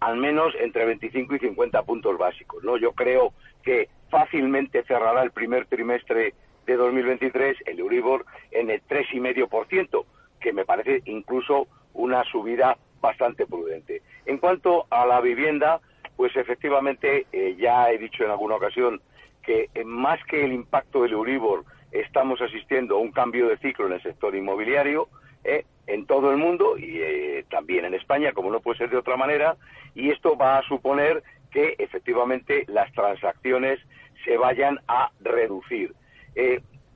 [0.04, 2.62] al menos entre 25 y 50 puntos básicos.
[2.62, 2.76] ¿no?
[2.76, 6.34] Yo creo que fácilmente cerrará el primer trimestre
[6.66, 10.04] de 2023 el Euribor en el 3,5%,
[10.44, 14.02] que me parece incluso una subida bastante prudente.
[14.26, 15.80] En cuanto a la vivienda,
[16.16, 19.00] pues efectivamente eh, ya he dicho en alguna ocasión
[19.42, 23.86] que eh, más que el impacto del Euribor estamos asistiendo a un cambio de ciclo
[23.86, 25.08] en el sector inmobiliario
[25.44, 29.16] eh, en todo el mundo y también en España, como no puede ser de otra
[29.16, 29.56] manera,
[29.94, 33.80] y esto va a suponer que efectivamente las transacciones
[34.26, 35.94] se vayan a reducir.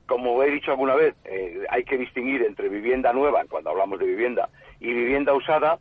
[0.09, 4.07] Como he dicho alguna vez, eh, hay que distinguir entre vivienda nueva, cuando hablamos de
[4.07, 5.77] vivienda, y vivienda usada.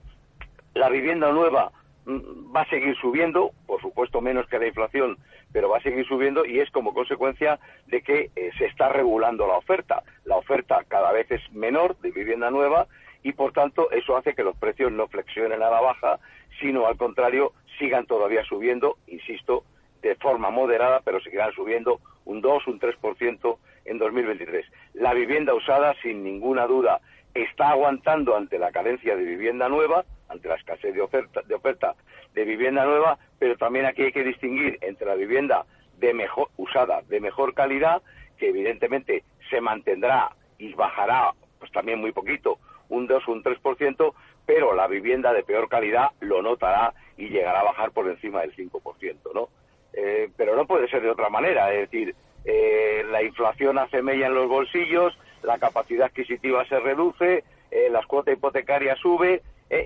[0.75, 1.73] La vivienda nueva
[2.05, 5.17] mm, va a seguir subiendo, por supuesto menos que la inflación,
[5.51, 9.47] pero va a seguir subiendo y es como consecuencia de que eh, se está regulando
[9.47, 10.03] la oferta.
[10.27, 12.87] La oferta cada vez es menor de vivienda nueva
[13.23, 16.19] y por tanto eso hace que los precios no flexionen a la baja,
[16.61, 19.65] sino al contrario sigan todavía subiendo, insisto,
[20.03, 23.57] de forma moderada, pero seguirán subiendo un 2, un 3%
[23.89, 24.67] en 2023.
[24.95, 27.01] La vivienda usada, sin ninguna duda,
[27.35, 31.95] está aguantando ante la carencia de vivienda nueva, ante la escasez de oferta de, oferta
[32.35, 35.65] de vivienda nueva, pero también aquí hay que distinguir entre la vivienda
[35.99, 38.03] de mejor usada, de mejor calidad,
[38.37, 44.15] que evidentemente se mantendrá y bajará pues también muy poquito, un 2 o un 3%,
[44.47, 48.55] pero la vivienda de peor calidad lo notará y llegará a bajar por encima del
[48.55, 49.49] 5%, ¿no?
[49.93, 51.73] Eh, pero no puede ser de otra manera.
[51.75, 52.15] Es decir,
[52.51, 58.07] eh, la inflación hace mella en los bolsillos, la capacidad adquisitiva se reduce, eh, las
[58.07, 59.43] cuotas hipotecarias sube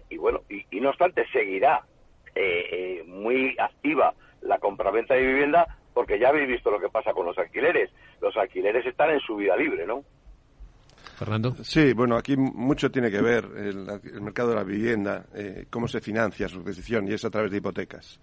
[0.08, 1.82] y bueno, y, no obstante seguirá
[3.04, 7.36] muy activa la compraventa de vivienda porque ya habéis visto lo que pasa con los
[7.36, 7.90] alquileres.
[8.20, 10.04] Los alquileres están en su vida libre, ¿no?
[11.16, 11.56] Fernando.
[11.64, 15.26] Sí, bueno, aquí mucho tiene que ver el, el mercado de la vivienda,
[15.68, 18.20] cómo se financia su decisión y es a través de hipotecas.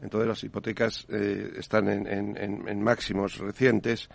[0.00, 4.08] Entonces las hipotecas eh, están en, máximos recientes,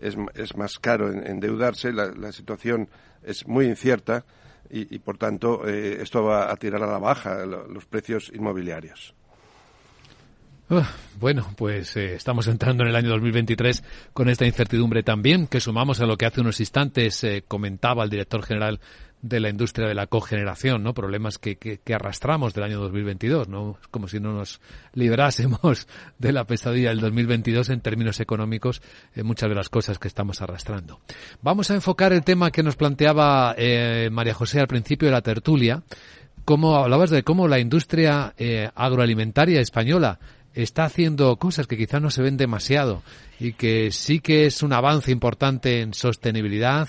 [0.00, 2.88] es, es más caro endeudarse, la, la, situación
[3.22, 4.24] es muy incierta
[4.70, 9.14] y, por tanto eh, esto va a tirar a la baja los precios inmobiliarios.
[11.20, 16.00] bueno, pues eh, estamos entrando en el año 2023 con esta incertidumbre también, que sumamos
[16.00, 18.80] a lo que hace unos instantes comentaba el director general
[19.22, 20.94] de la industria de la cogeneración, ¿no?
[20.94, 23.78] Problemas que, que, arrastramos del año 2022, ¿no?
[23.80, 24.60] Es como si no nos
[24.94, 25.86] librásemos
[26.18, 28.82] de la pesadilla del 2022 en términos económicos
[29.14, 31.00] en muchas de las cosas que estamos arrastrando.
[31.40, 35.22] Vamos a enfocar el tema que nos planteaba eh, María José al principio de la
[35.22, 35.82] tertulia,
[36.44, 40.18] cómo hablabas de cómo la industria eh, agroalimentaria española
[40.54, 43.02] está haciendo cosas que quizá no se ven demasiado
[43.38, 46.88] y que sí que es un avance importante en sostenibilidad,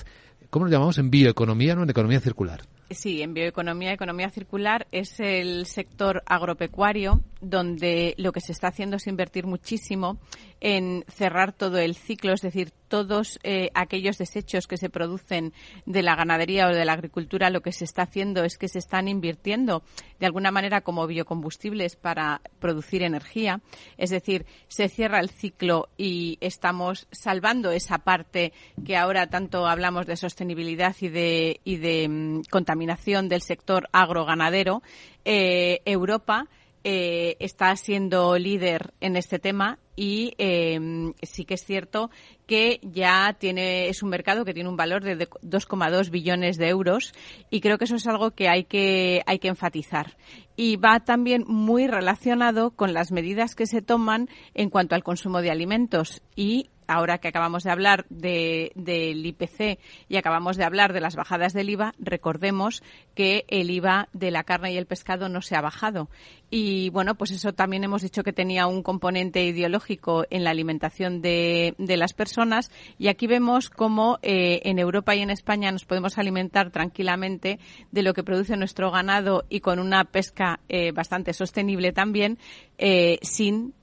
[0.53, 0.99] ¿cómo lo llamamos?
[0.99, 1.81] En bioeconomía, ¿no?
[1.81, 2.61] En economía circular.
[2.91, 8.95] Sí, en bioeconomía, economía circular es el sector agropecuario donde lo que se está haciendo
[8.97, 10.17] es invertir muchísimo
[10.61, 15.51] en cerrar todo el ciclo, es decir, todos eh, aquellos desechos que se producen
[15.85, 18.79] de la ganadería o de la agricultura, lo que se está haciendo es que se
[18.79, 19.83] están invirtiendo
[20.19, 23.61] de alguna manera como biocombustibles para producir energía.
[23.97, 28.53] Es decir, se cierra el ciclo y estamos salvando esa parte
[28.85, 34.81] que ahora tanto hablamos de sostenibilidad y de, y de mm, contaminación del sector agroganadero.
[35.25, 36.47] Eh, Europa
[36.83, 42.09] eh, está siendo líder en este tema y em, sí que es cierto
[42.45, 47.13] que ya tiene es un mercado que tiene un valor de 2,2 billones de euros
[47.49, 50.17] y creo que eso es algo que hay que hay que enfatizar.
[50.55, 55.41] Y va también muy relacionado con las medidas que se toman en cuanto al consumo
[55.41, 59.79] de alimentos y ahora que acabamos de hablar del IPC
[60.09, 62.83] y acabamos de hablar de las bajadas del IVA, recordemos
[63.15, 66.09] que el IVA de la carne y el pescado no se ha bajado.
[66.55, 71.19] Y bueno, pues eso también hemos dicho que tenía un componente ideológico en la alimentación
[71.19, 72.69] de, las personas.
[72.99, 77.57] Y aquí vemos cómo eh, en Europa y en España nos podemos alimentar tranquilamente
[77.91, 82.37] de lo que produce nuestro ganado y con una pesca eh, bastante sostenible también,
[82.77, 83.73] eh, sin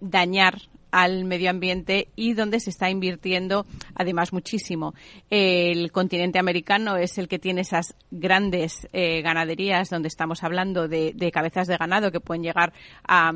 [0.00, 0.62] dañar
[0.96, 4.94] al medio ambiente y donde se está invirtiendo además muchísimo.
[5.28, 11.30] El continente americano es el que tiene esas grandes eh, ganaderías donde estamos hablando de,
[11.34, 12.72] cabezas de ganado que pueden llegar
[13.06, 13.30] a,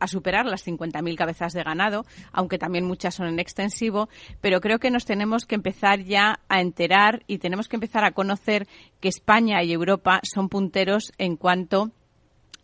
[0.00, 4.08] a superar las 50.000 cabezas de ganado, aunque también muchas son en extensivo,
[4.40, 8.10] pero creo que nos tenemos que empezar ya a enterar y tenemos que empezar a
[8.10, 8.66] conocer
[8.98, 12.03] que España y Europa son punteros en cuanto a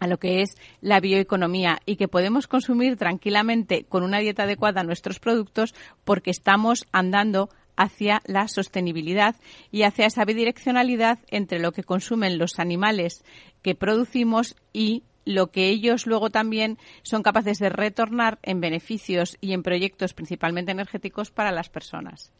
[0.06, 5.20] lo que es la bioeconomía y que podemos consumir tranquilamente con una dieta adecuada nuestros
[5.20, 9.36] productos porque estamos andando hacia la sostenibilidad
[9.70, 13.24] y hacia esa bidireccionalidad entre lo que consumen los animales
[13.62, 19.52] que producimos y lo que ellos luego también son capaces de retornar en beneficios y
[19.52, 22.32] en proyectos principalmente energéticos para las personas.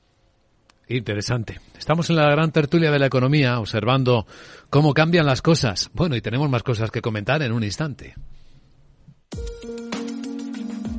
[0.91, 1.61] Interesante.
[1.79, 4.27] Estamos en la gran tertulia de la economía observando
[4.71, 5.89] cómo cambian las cosas.
[5.95, 8.15] Bueno, y tenemos más cosas que comentar en un instante.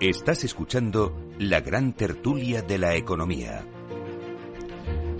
[0.00, 3.66] Estás escuchando la gran tertulia de la economía.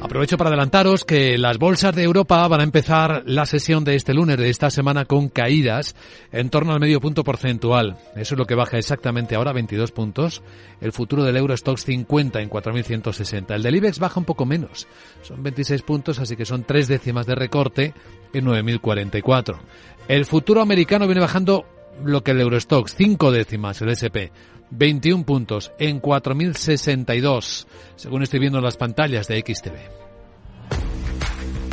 [0.00, 4.14] Aprovecho para adelantaros que las bolsas de Europa van a empezar la sesión de este
[4.14, 5.96] lunes, de esta semana, con caídas
[6.30, 7.98] en torno al medio punto porcentual.
[8.14, 10.42] Eso es lo que baja exactamente ahora, 22 puntos.
[10.80, 13.56] El futuro del Eurostox 50 en 4.160.
[13.56, 14.86] El del IBEX baja un poco menos.
[15.22, 17.94] Son 26 puntos, así que son tres décimas de recorte
[18.32, 19.58] en 9.044.
[20.06, 21.66] El futuro americano viene bajando
[22.04, 24.30] lo que el Eurostox, cinco décimas el SP,
[24.70, 30.07] 21 puntos en 4.062, según estoy viendo en las pantallas de XTV.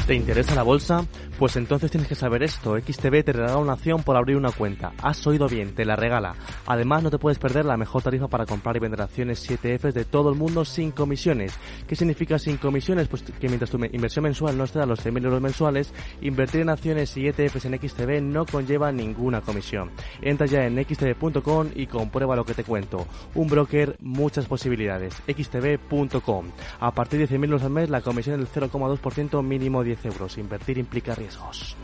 [0.06, 1.04] ¿Te interesa la bolsa?
[1.40, 2.78] Pues entonces tienes que saber esto.
[2.78, 4.94] XTB te regala una acción por abrir una cuenta.
[5.02, 6.36] Has oído bien, te la regala.
[6.68, 10.06] Además, no te puedes perder la mejor tarifa para comprar y vender acciones 7Fs de
[10.06, 11.58] todo el mundo sin comisiones.
[11.88, 13.08] ¿Qué significa sin comisiones?
[13.08, 15.92] Pues que mientras tu inversión mensual no esté a los 100.000 euros mensuales,
[16.22, 19.90] invertir en acciones y ETFs en XTB no conlleva ninguna comisión.
[20.22, 23.08] Entra ya en xtb.com y comprueba lo que te cuento.
[23.34, 25.16] Un broker, muchas posibilidades.
[25.28, 26.46] xtb.com.
[26.80, 30.38] A partir de 100.000 euros al mes, la comisión es del 0,2% mínimo 10 euros.
[30.38, 31.78] Invertir implica riesgos.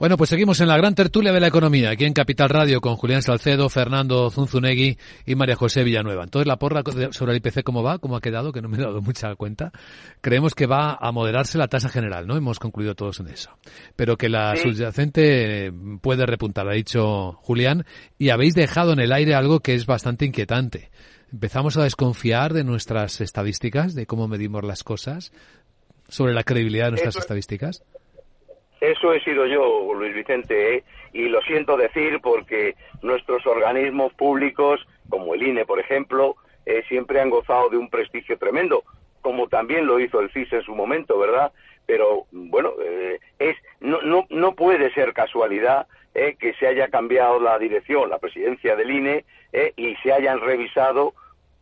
[0.00, 2.96] Bueno, pues seguimos en la gran tertulia de la economía, aquí en Capital Radio, con
[2.96, 6.24] Julián Salcedo, Fernando Zunzunegui y María José Villanueva.
[6.24, 7.98] Entonces, la porra sobre el IPC, ¿cómo va?
[7.98, 8.50] ¿Cómo ha quedado?
[8.50, 9.72] Que no me he dado mucha cuenta.
[10.22, 12.38] Creemos que va a moderarse la tasa general, ¿no?
[12.38, 13.50] Hemos concluido todos en eso.
[13.94, 17.84] Pero que la subyacente puede repuntar, ha dicho Julián,
[18.16, 20.90] y habéis dejado en el aire algo que es bastante inquietante
[21.32, 25.32] empezamos a desconfiar de nuestras estadísticas, de cómo medimos las cosas,
[26.08, 27.84] sobre la credibilidad de nuestras estadísticas?
[28.80, 30.84] Eso he sido yo, Luis Vicente, ¿eh?
[31.12, 37.20] y lo siento decir porque nuestros organismos públicos, como el INE, por ejemplo, eh, siempre
[37.20, 38.82] han gozado de un prestigio tremendo,
[39.20, 41.52] como también lo hizo el CIS en su momento, ¿verdad?
[41.86, 47.58] Pero bueno, eh, es no, no, no puede ser casualidad que se haya cambiado la
[47.58, 49.24] dirección, la presidencia del INE,
[49.76, 51.14] y se hayan revisado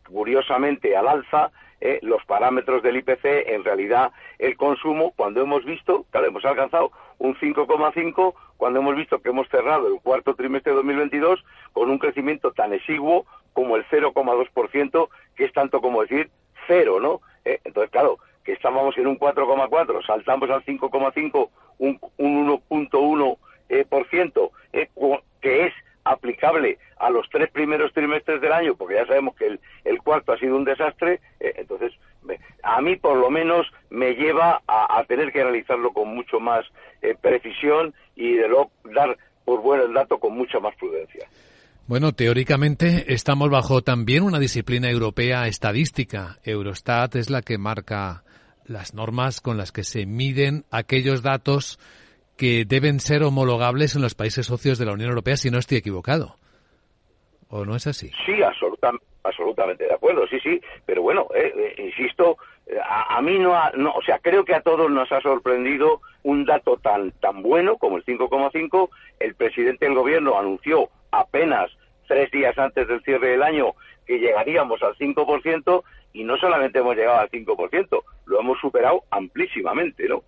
[0.09, 6.05] curiosamente al alza eh, los parámetros del IPC, en realidad el consumo, cuando hemos visto,
[6.11, 10.77] claro, hemos alcanzado un 5,5, cuando hemos visto que hemos cerrado el cuarto trimestre de
[10.77, 16.29] 2022 con un crecimiento tan exiguo como el 0,2%, que es tanto como decir
[16.67, 17.21] cero, ¿no?
[17.45, 23.37] Eh, entonces, claro, que estábamos en un 4,4, saltamos al 5,5, un, un 1,1%,
[23.69, 24.89] eh, por ciento, eh,
[25.41, 30.01] que es aplicable a los tres primeros trimestres del año, porque ya sabemos que el,
[30.01, 31.93] cuarto ha sido un desastre, eh, entonces
[32.63, 36.65] a mí por lo menos me lleva a, tener que realizarlo con mucho más
[37.01, 41.27] eh, precisión y de lo dar por bueno el dato con mucha más prudencia.
[41.87, 46.37] Bueno, teóricamente estamos bajo también una disciplina europea estadística.
[46.43, 48.23] Eurostat es la que marca
[48.65, 51.79] las normas con las que se miden aquellos datos
[52.39, 55.77] que deben ser homologables en los países socios de la Unión Europea, si no estoy
[55.77, 56.37] equivocado.
[57.49, 58.11] ¿O no es así?
[58.25, 62.37] Sí, absolutamente de acuerdo, sí, sí, pero bueno, eh, eh, insisto,
[62.83, 66.77] a, mí no, no, o sea, creo que a todos nos ha sorprendido un dato
[66.77, 68.89] tan, tan bueno como el 5,5.
[69.19, 71.69] El presidente del gobierno anunció apenas
[72.07, 73.73] tres días antes del cierre del año
[74.05, 75.83] que llegaríamos al 5%
[76.13, 80.23] y no solamente hemos llegado al 5%, lo hemos superado amplísimamente, ¿no?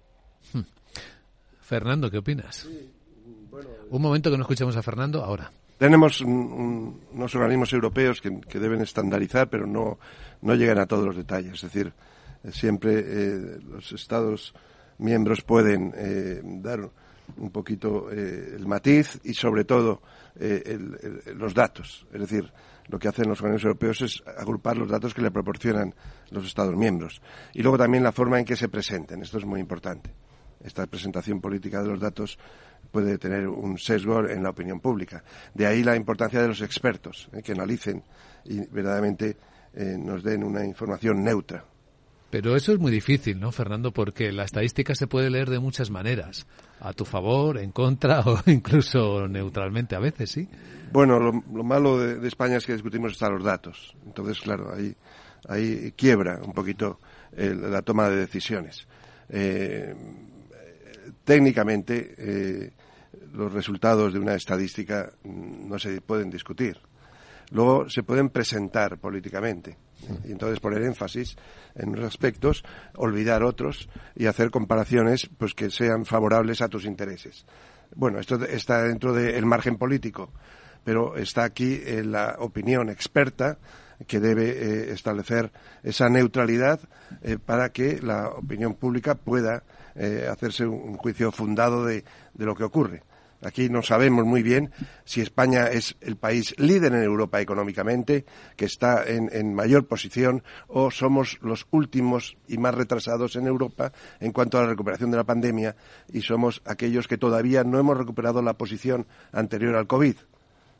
[0.53, 0.80] Hmm.
[1.71, 2.67] Fernando, ¿qué opinas?
[3.91, 5.53] un momento que no escuchamos a Fernando, ahora.
[5.77, 9.97] Tenemos unos organismos europeos que, deben estandarizar, pero no,
[10.41, 11.53] no llegan a todos los detalles.
[11.53, 11.93] Es decir,
[12.43, 14.53] eh, siempre eh, los Estados
[14.97, 16.89] miembros pueden eh, dar
[17.37, 20.01] un poquito el matiz y, sobre todo,
[21.37, 22.05] los datos.
[22.11, 22.51] Es decir,
[22.89, 25.95] lo que hacen los organismos europeos es agrupar los datos que le proporcionan
[26.31, 27.21] los Estados miembros.
[27.53, 29.21] Y luego también la forma en que se presenten.
[29.21, 30.13] Esto es muy importante.
[30.63, 32.37] Esta presentación política de los datos
[32.91, 35.23] puede tener un sesgo en la opinión pública.
[35.53, 38.03] De ahí la importancia de los expertos, eh, que analicen
[38.45, 39.37] y verdaderamente
[39.73, 41.63] eh, nos den una información neutra.
[42.29, 43.91] Pero eso es muy difícil, ¿no, Fernando?
[43.91, 46.47] Porque la estadística se puede leer de muchas maneras.
[46.79, 50.47] A tu favor, en contra o incluso neutralmente a veces, ¿sí?
[50.91, 53.95] Bueno, lo, malo de, España es que discutimos hasta los datos.
[54.05, 54.95] Entonces, claro, ahí,
[55.47, 56.99] ahí quiebra un poquito
[57.33, 58.87] la toma de decisiones.
[59.29, 59.95] Eh,
[61.23, 62.71] técnicamente, eh,
[63.33, 66.77] los resultados de una estadística no se pueden discutir.
[67.51, 69.77] Luego se pueden presentar políticamente
[70.23, 71.35] y entonces poner énfasis
[71.75, 72.63] en unos aspectos,
[72.95, 77.45] olvidar otros y hacer comparaciones pues que sean favorables a tus intereses.
[77.95, 80.31] Bueno, esto está dentro del margen político,
[80.83, 83.57] pero está aquí en la opinión experta
[84.07, 85.51] que debe eh, establecer
[85.83, 86.79] esa neutralidad
[87.21, 89.63] eh, para que la opinión pública pueda
[89.95, 92.03] eh, hacerse un juicio fundado de,
[92.35, 93.03] lo que ocurre.
[93.43, 94.71] Aquí no sabemos muy bien
[95.03, 98.23] si España es el país líder en Europa económicamente,
[98.55, 104.31] que está en, mayor posición, o somos los últimos y más retrasados en Europa en
[104.31, 105.75] cuanto a la recuperación de la pandemia
[106.13, 110.17] y somos aquellos que todavía no hemos recuperado la posición anterior al COVID.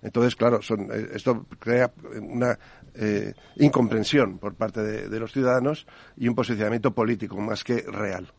[0.03, 2.57] Entonces, claro, eh, esto crea una
[2.93, 8.31] eh, incomprensión por parte de los ciudadanos y un posicionamiento político más que real.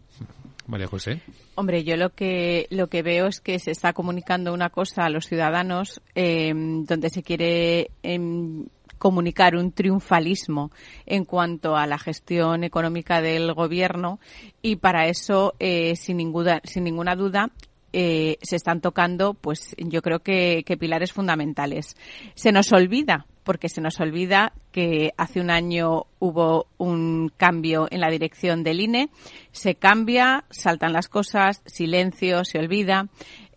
[0.67, 1.21] María José.
[1.55, 5.11] Hombre, yo lo que lo que veo es que se está comunicando una cosa a
[5.11, 8.67] los ciudadanos em, donde se quiere em,
[8.99, 10.71] comunicar un triunfalismo
[11.07, 14.21] en cuanto a la gestión económica del gobierno
[14.63, 17.51] y para eso, eh, sin, ninguna, sin ninguna duda,
[17.93, 21.97] eh, se están tocando, pues yo creo que, que, pilares fundamentales.
[22.35, 28.01] Se nos olvida porque se nos olvida que hace un año hubo un cambio en
[28.01, 29.09] la dirección del INE,
[29.53, 33.09] se cambia, saltan las cosas, silencio, se olvida.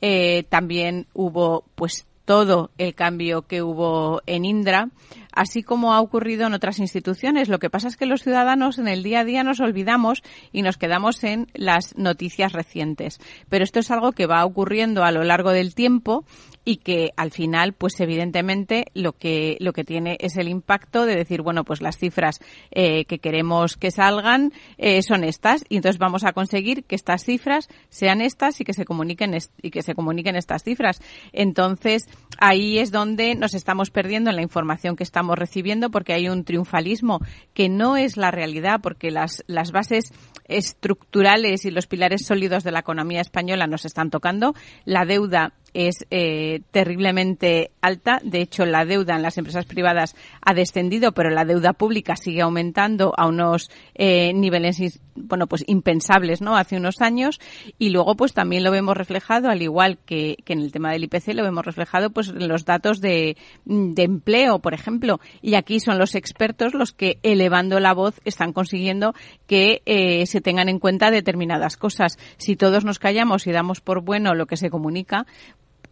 [0.01, 4.89] Eh, también hubo pues todo el cambio que hubo en Indra,
[5.31, 7.49] así como ha ocurrido en otras instituciones.
[7.49, 10.63] Lo que pasa es que los ciudadanos en el día a día nos olvidamos y
[10.63, 13.19] nos quedamos en las noticias recientes.
[13.47, 16.25] Pero esto es algo que va ocurriendo a lo largo del tiempo
[16.65, 21.15] y que al final, pues evidentemente lo que lo que tiene es el impacto de
[21.15, 22.39] decir, bueno, pues las cifras
[22.71, 27.23] eh, que queremos que salgan eh, son estas y entonces vamos a conseguir que estas
[27.23, 31.01] cifras sean estas y que se comuniquen y que se comuniquen estas cifras.
[31.31, 32.07] Entonces
[32.39, 36.43] ahí es donde nos estamos perdiendo en la información que estamos recibiendo porque hay un
[36.43, 37.19] triunfalismo
[37.53, 40.11] que no es la realidad porque las las bases
[40.47, 44.55] estructurales y los pilares sólidos de la economía española nos están tocando.
[44.83, 48.19] La deuda es eh, terriblemente alta.
[48.23, 52.41] De hecho, la deuda en las empresas privadas ha descendido, pero la deuda pública sigue
[52.41, 56.55] aumentando a unos eh, niveles, bueno, pues impensables, ¿no?
[56.55, 57.39] Hace unos años.
[57.77, 61.33] Y luego, pues también lo vemos reflejado, al igual que, en el tema del IPC,
[61.33, 65.19] lo vemos reflejado, pues en los datos de, de empleo, por ejemplo.
[65.41, 69.13] Y aquí son los expertos los que, elevando la voz, están consiguiendo
[69.47, 72.17] que eh, se tengan en cuenta determinadas cosas.
[72.37, 75.25] Si todos nos callamos y damos por bueno lo que se comunica,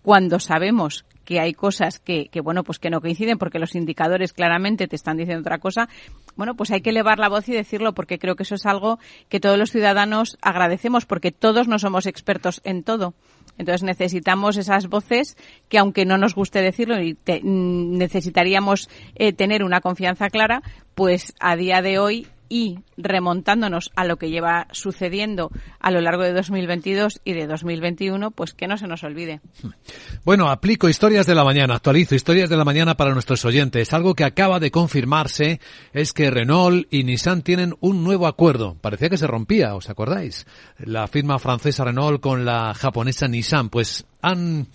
[0.04, 4.34] cuando sabemos que hay cosas que, que, bueno, pues que no coinciden porque los indicadores
[4.34, 5.88] claramente te están diciendo otra cosa,
[6.36, 8.99] bueno, pues hay que elevar la voz y decirlo porque creo que eso es algo
[9.30, 13.14] que todos los ciudadanos agradecemos porque todos no somos expertos en todo.
[13.58, 15.38] Entonces necesitamos esas voces
[15.70, 20.64] que aunque no nos guste decirlo y necesitaríamos eh, tener una confianza clara,
[20.95, 25.49] pues a día de hoy y remontándonos a lo que lleva sucediendo
[25.80, 29.41] a lo largo de 2022 y de 2021, pues que no se nos olvide.
[30.24, 33.91] Bueno, aplico historias de la mañana, actualizo historias de la mañana para nuestros oyentes.
[33.91, 35.60] Algo que acaba de confirmarse
[35.93, 38.78] es que Renault y Nissan tienen un nuevo acuerdo.
[38.80, 40.45] Parecía que se rompía, ¿os acordáis?
[40.78, 44.67] La firma francesa Renault con la japonesa Nissan, pues han,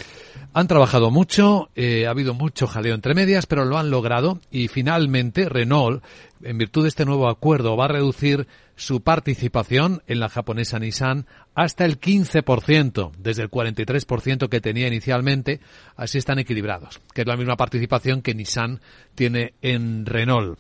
[0.53, 4.69] han trabajado mucho, eh, ha habido mucho jaleo entre medias, pero lo han logrado y
[4.69, 6.05] finalmente Renault,
[6.43, 8.47] en virtud de este nuevo acuerdo, va a reducir
[8.77, 15.61] su participación en la japonesa Nissan hasta el 15%, desde el 43% que tenía inicialmente,
[15.97, 18.81] así están equilibrados, que es la misma participación que Nissan
[19.15, 20.59] tiene en Renault.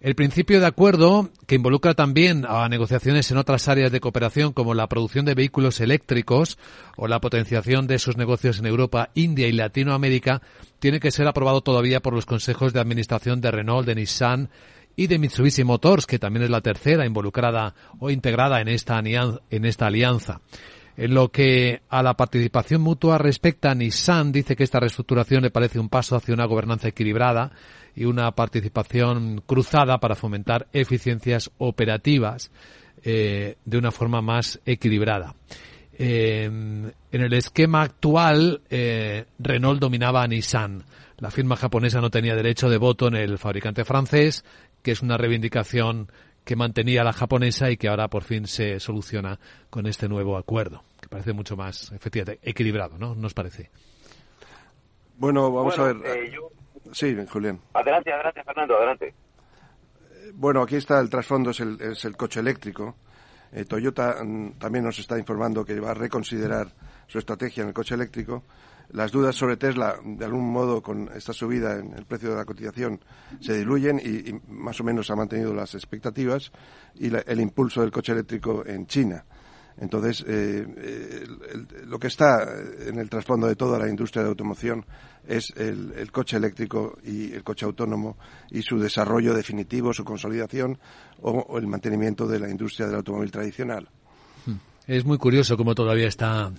[0.00, 4.72] El principio de acuerdo, que involucra también a negociaciones en otras áreas de cooperación como
[4.72, 6.56] la producción de vehículos eléctricos
[6.96, 10.40] o la potenciación de sus negocios en Europa, India y Latinoamérica,
[10.78, 14.50] tiene que ser aprobado todavía por los consejos de administración de Renault, de Nissan
[14.94, 19.64] y de Mitsubishi Motors, que también es la tercera involucrada o integrada en esta, en
[19.64, 20.40] esta alianza.
[20.96, 25.78] En lo que a la participación mutua respecta, Nissan dice que esta reestructuración le parece
[25.80, 27.52] un paso hacia una gobernanza equilibrada
[27.98, 32.52] y una participación cruzada para fomentar eficiencias operativas
[33.02, 35.34] eh, de una forma más equilibrada.
[35.98, 40.84] Eh, en el esquema actual, eh, Renault dominaba a Nissan.
[41.18, 44.44] La firma japonesa no tenía derecho de voto en el fabricante francés,
[44.80, 46.08] que es una reivindicación
[46.44, 49.40] que mantenía la japonesa y que ahora por fin se soluciona
[49.70, 53.16] con este nuevo acuerdo, que parece mucho más efectivamente equilibrado, ¿no?
[53.16, 53.70] ¿Nos parece?
[55.16, 55.96] Bueno, vamos a ver.
[56.06, 56.38] Eh,
[56.92, 57.60] sí, Julián.
[57.74, 59.06] Adelante, adelante, Fernando, adelante.
[59.06, 62.96] Eh, bueno, aquí está el trasfondo, es el, es el coche eléctrico.
[63.52, 66.68] Eh, Toyota mm, también nos está informando que va a reconsiderar
[67.06, 68.44] su estrategia en el coche eléctrico
[68.90, 72.44] las dudas sobre Tesla, de algún modo, con esta subida en el precio de la
[72.44, 73.00] cotización,
[73.40, 76.50] se diluyen y, más o menos ha mantenido las expectativas
[76.94, 79.24] y el impulso del coche eléctrico en China.
[79.76, 81.26] Entonces, eh,
[81.86, 82.48] lo que está
[82.86, 84.84] en el trasfondo de toda la industria de automoción
[85.26, 88.16] es el, coche eléctrico y el coche autónomo
[88.50, 90.78] y su desarrollo definitivo, su consolidación
[91.22, 93.88] o el mantenimiento de la industria del automóvil tradicional.
[94.86, 96.50] Es muy curioso cómo todavía está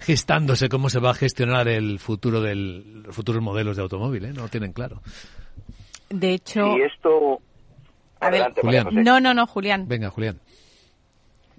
[0.00, 4.32] gestándose cómo se va a gestionar el futuro del los futuros modelos de automóvil, ¿eh?
[4.32, 5.00] No lo tienen claro.
[6.10, 7.40] De hecho, y esto
[8.20, 8.88] Adelante, Julián.
[8.92, 9.86] No, no, no, Julián.
[9.88, 10.40] Venga, Julián.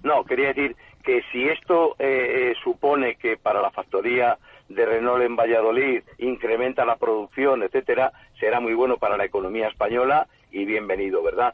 [0.03, 4.37] No, quería decir que si esto eh, eh, supone que para la factoría
[4.69, 10.27] de Renault en Valladolid incrementa la producción, etcétera, será muy bueno para la economía española
[10.51, 11.53] y bienvenido, ¿verdad?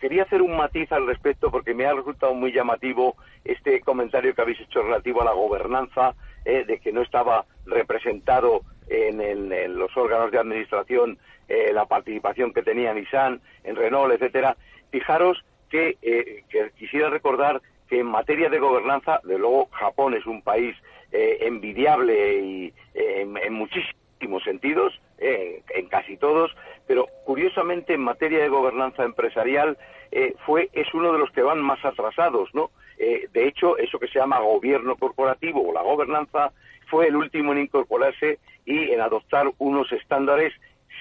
[0.00, 4.42] quería hacer un matiz al respecto porque me ha resultado muy llamativo este comentario que
[4.42, 6.14] habéis hecho relativo a la gobernanza,
[6.44, 9.18] eh, de que no estaba representado en,
[9.76, 11.18] los órganos de administración
[11.48, 14.56] eh, la participación que tenía Nissan, en Renault, etcétera.
[14.90, 16.44] Fijaros que, eh,
[16.78, 20.76] quisiera recordar que en materia de gobernanza, de luego Japón es un país
[21.10, 26.54] envidiable y en muchísimos sentidos, en casi todos,
[26.86, 29.76] pero curiosamente en materia de gobernanza empresarial
[30.10, 32.70] eh, fue es uno de los que van más atrasados, ¿no?
[32.98, 36.52] Eh, de hecho, eso que se llama gobierno corporativo o la gobernanza
[36.88, 40.54] fue el último en incorporarse y en adoptar unos estándares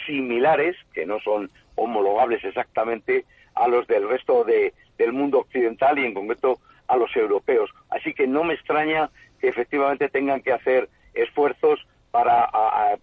[0.06, 6.14] similares, que no son homologables exactamente a los del resto del mundo occidental y en
[6.14, 7.70] concreto a los europeos.
[7.90, 9.10] Así que no me extraña
[9.40, 11.80] que efectivamente tengan que hacer esfuerzos
[12.12, 12.50] para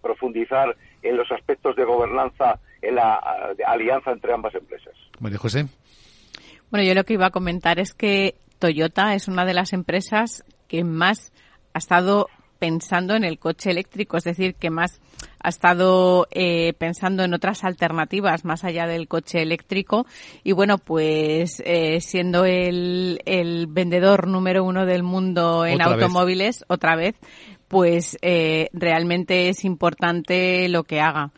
[0.01, 3.19] profundizar en los aspectos de gobernanza en la
[3.65, 4.93] alianza entre ambas empresas.
[5.19, 5.65] María José.
[6.69, 10.43] Bueno, yo lo que iba a comentar es que Toyota es una de las empresas
[10.67, 11.31] que más
[11.73, 12.27] ha estado
[12.59, 14.99] pensando en el coche eléctrico, es decir, que más
[15.45, 20.07] ha estado eh, pensando en otras alternativas más allá del coche eléctrico
[20.43, 26.95] y bueno, pues eh, siendo el, el, vendedor número uno del mundo en automóviles, otra
[26.95, 27.15] vez,
[27.67, 31.31] pues eh, realmente es importante lo que haga.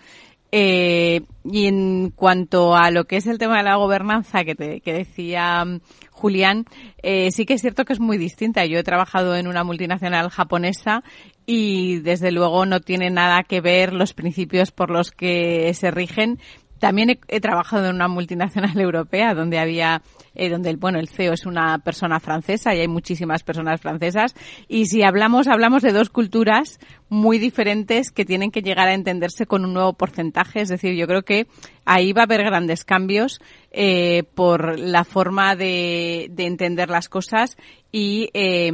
[0.52, 4.94] Eh, y en cuanto a lo que es el tema de la gobernanza que, que
[4.94, 5.82] decía mm,
[6.12, 6.66] Julián,
[7.04, 8.66] eh, sí que es cierto que es muy distinta.
[8.66, 11.04] Yo he trabajado en una multinacional japonesa
[11.50, 16.40] y desde luego no tiene nada que ver los principios por los que se rigen
[16.80, 20.02] también he, trabajado en una multinacional europea donde había,
[20.36, 24.36] eh, donde el, bueno, el CEO es una persona francesa y hay muchísimas personas francesas.
[24.68, 29.46] Y si hablamos, hablamos de dos culturas muy diferentes que tienen que llegar a entenderse
[29.46, 30.62] con un nuevo porcentaje.
[30.62, 31.48] Es decir, yo creo que
[31.86, 37.58] ahí va a haber grandes cambios eh, por la forma de, de, entender las cosas
[37.92, 38.72] y eh,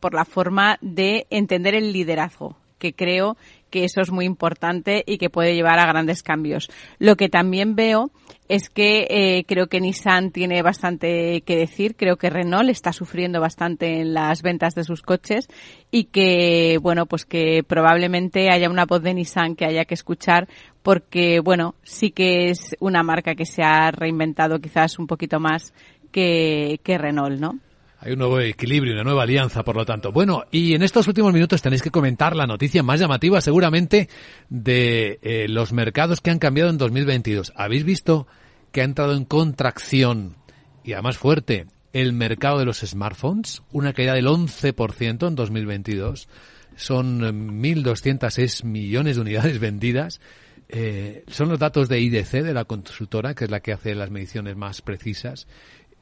[0.00, 3.36] por la forma de entender el liderazgo que creo
[3.74, 6.70] que eso es muy importante y que puede llevar a grandes cambios.
[7.00, 8.12] Lo que también veo
[8.48, 13.40] es que eh, creo que Nissan tiene bastante que decir, creo que Renault está sufriendo
[13.40, 15.48] bastante en las ventas de sus coches
[15.90, 20.46] y que, bueno, pues que probablemente haya una voz de Nissan que haya que escuchar
[20.84, 25.74] porque, bueno, sí que es una marca que se ha reinventado quizás un poquito más
[26.12, 27.58] que, que Renault, ¿no?
[28.04, 30.12] Hay un nuevo equilibrio, una nueva alianza, por lo tanto.
[30.12, 34.10] Bueno, y en estos últimos minutos tenéis que comentar la noticia más llamativa, seguramente,
[34.50, 37.54] de eh, los mercados que han cambiado en 2022.
[37.56, 38.26] ¿Habéis visto
[38.72, 40.36] que ha entrado en contracción,
[40.84, 43.62] y además fuerte, el mercado de los smartphones?
[43.72, 46.28] Una caída del 11% en 2022.
[46.76, 50.20] Son 1.206 millones de unidades vendidas.
[50.68, 54.10] Eh, son los datos de IDC, de la consultora, que es la que hace las
[54.10, 55.46] mediciones más precisas,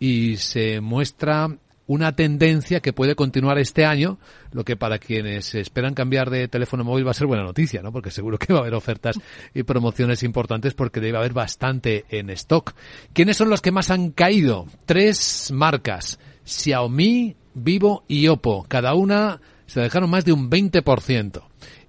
[0.00, 4.18] y se muestra una tendencia que puede continuar este año,
[4.52, 7.92] lo que para quienes esperan cambiar de teléfono móvil va a ser buena noticia, ¿no?
[7.92, 9.18] Porque seguro que va a haber ofertas
[9.54, 12.74] y promociones importantes porque debe haber bastante en stock.
[13.12, 14.66] ¿Quiénes son los que más han caído?
[14.86, 18.64] Tres marcas, Xiaomi, Vivo y Oppo.
[18.68, 21.42] Cada una se dejaron más de un 20%.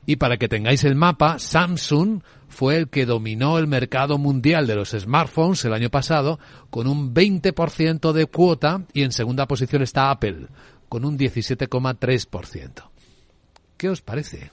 [0.06, 2.22] Y para que tengáis el mapa, Samsung
[2.54, 6.40] fue el que dominó el mercado mundial de los smartphones el año pasado
[6.70, 10.48] con un 20% de cuota y en segunda posición está Apple
[10.88, 12.90] con un 17,3%.
[13.76, 14.52] ¿Qué os parece?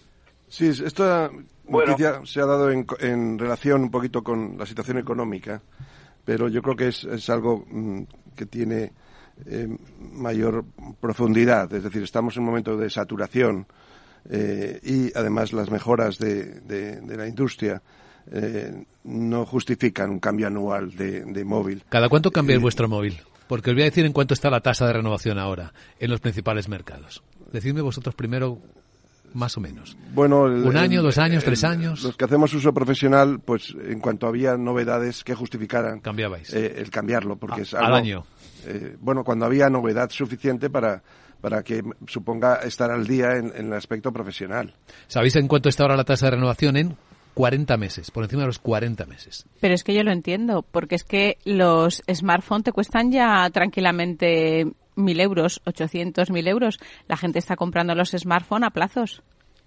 [0.49, 1.31] Sí, esta
[1.69, 5.63] noticia se ha dado en, relación un poquito con la situación económica,
[6.25, 8.03] pero yo creo que es, algo mm,
[8.35, 8.93] que tiene
[9.47, 9.69] eh,
[10.13, 10.65] mayor
[11.01, 11.73] profundidad.
[11.73, 13.67] Es decir, estamos en un momento de saturación
[14.29, 17.83] eh, y además las mejoras de, la industria
[18.31, 21.85] eh, no justifican un cambio anual de, móvil.
[21.89, 23.18] ¿Cada cuánto cambia eh, vuestro móvil?
[23.49, 26.21] Porque os voy a decir en cuánto está la tasa de renovación ahora en los
[26.21, 27.23] principales mercados.
[27.53, 28.59] Decidme vosotros primero
[29.33, 29.97] más o menos.
[30.12, 32.03] Bueno, un año, dos años, tres años.
[32.03, 37.37] Los que hacemos uso profesional, pues en cuanto había novedades que justificaran, cambiabais el cambiarlo,
[37.37, 38.25] porque es al año.
[39.01, 41.03] bueno, cuando había novedad suficiente para
[41.41, 44.74] para que suponga estar al día en, el aspecto profesional.
[45.07, 46.76] ¿Sabéis en cuánto está ahora la tasa de renovación?
[46.76, 46.97] En
[47.34, 49.47] 40 meses, por encima de los 40 meses.
[49.61, 54.66] Pero es que yo lo entiendo, porque es que los smartphones te cuestan ya tranquilamente
[54.97, 56.78] mil euros, 800 mil euros.
[57.09, 59.22] La gente está comprando los smartphones a plazos.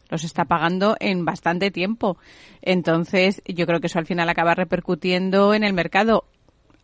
[0.09, 2.17] Los está pagando en bastante tiempo.
[2.61, 6.25] Entonces, yo creo que eso al final acaba repercutiendo en el mercado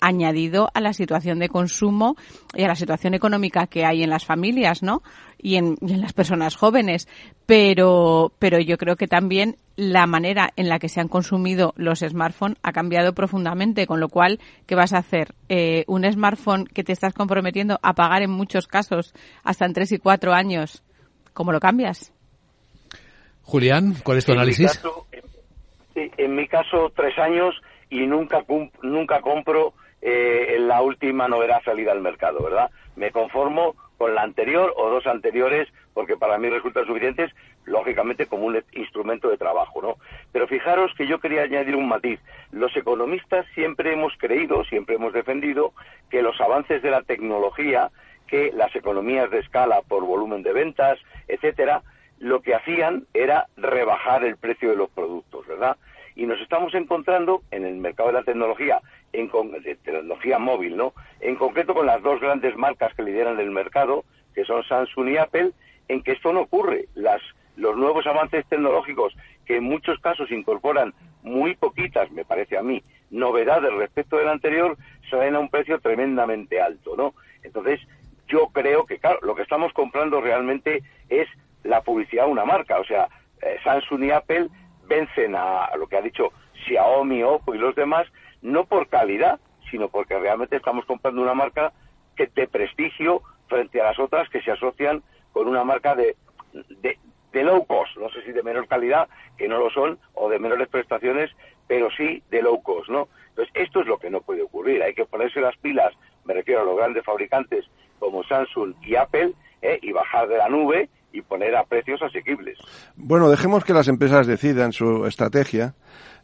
[0.02, 2.16] añadido a la situación de consumo
[2.54, 5.02] y a la situación económica que hay en las familias, ¿no?
[5.38, 7.08] Y en, las personas jóvenes.
[7.46, 12.00] Pero, pero yo creo que también la manera en la que se han consumido los
[12.00, 15.34] smartphones ha cambiado profundamente, con lo cual, ¿qué vas a hacer?
[15.48, 19.92] Eh, un smartphone que te estás comprometiendo a pagar en muchos casos hasta en tres
[19.92, 20.84] y cuatro años,
[21.34, 22.14] ¿cómo lo cambias?
[23.44, 24.80] Julián, ¿cuál es tu análisis?
[25.96, 27.56] en mi caso, tres años
[27.90, 28.46] y nunca,
[28.84, 32.70] nunca compro eh, la última novedad salida al mercado, ¿verdad?
[32.96, 37.32] Me conformo con la anterior o dos anteriores porque para mí resultan suficientes,
[37.66, 39.96] lógicamente como un instrumento de trabajo, ¿no?
[40.32, 42.20] Pero fijaros que yo quería añadir un matiz.
[42.52, 45.74] Los economistas siempre hemos creído, siempre hemos defendido
[46.10, 47.92] que los avances de la tecnología,
[48.28, 50.98] que las economías de escala por volumen de ventas,
[51.28, 51.82] etcétera,
[52.20, 55.76] lo que hacían era rebajar el precio de los productos, ¿verdad?
[56.20, 58.82] Y nos estamos encontrando en el mercado de la tecnología
[59.14, 59.32] en
[59.64, 60.94] de tecnología móvil, ¿no?
[61.22, 64.04] En concreto con las dos grandes marcas que lideran el mercado,
[64.36, 65.52] que son Samsung y Apple,
[65.88, 66.90] en que esto no ocurre.
[66.94, 67.22] Las,
[67.56, 69.16] los nuevos avances tecnológicos,
[69.46, 70.94] que en muchos casos incorporan
[71.24, 74.76] muy poquitas, me parece a mí, novedades respecto del anterior,
[75.10, 77.14] salen a un precio tremendamente alto, ¿no?
[77.44, 77.80] Entonces,
[78.28, 81.30] yo creo que, claro, lo que estamos comprando realmente es
[81.64, 82.78] la publicidad de una marca.
[82.78, 83.08] O sea,
[83.42, 84.50] eh, Samsung y Apple
[84.90, 86.34] vencen a, lo que ha dicho
[86.66, 88.08] Xiaomi, Oppo y los demás
[88.42, 91.72] no por calidad, sino porque realmente estamos comprando una marca
[92.16, 96.18] que de prestigio frente a las otras que se asocian con una marca de,
[96.82, 100.40] de, low cost, no sé si de menor calidad, que no lo son, o de
[100.40, 101.32] menores prestaciones,
[101.68, 103.08] pero sí de low cost, ¿no?
[103.30, 104.84] Entonces, esto es lo que no puede ocurrir.
[104.84, 105.94] Hay que ponerse las pilas,
[106.26, 107.66] me refiero a los grandes fabricantes
[108.00, 109.80] como Samsung y Apple, ¿eh?
[109.82, 112.58] y bajar de la nube y poner a precios asequibles.
[112.96, 115.76] Bueno, dejemos que las empresas decidan su estrategia.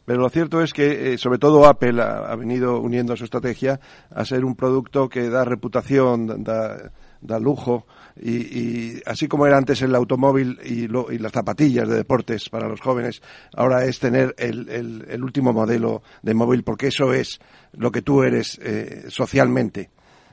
[0.06, 3.80] Pero lo cierto es que, eh, sobre todo Apple ha, venido uniendo su estrategia
[4.12, 9.82] a ser un producto que da reputación, da, da lujo, y, así como era antes
[9.82, 13.22] el automóvil y, las zapatillas de deportes para los jóvenes,
[13.56, 14.70] ahora es tener el,
[15.10, 17.40] el, último modelo de móvil, porque eso es
[17.74, 19.90] lo que tú eres eh, socialmente.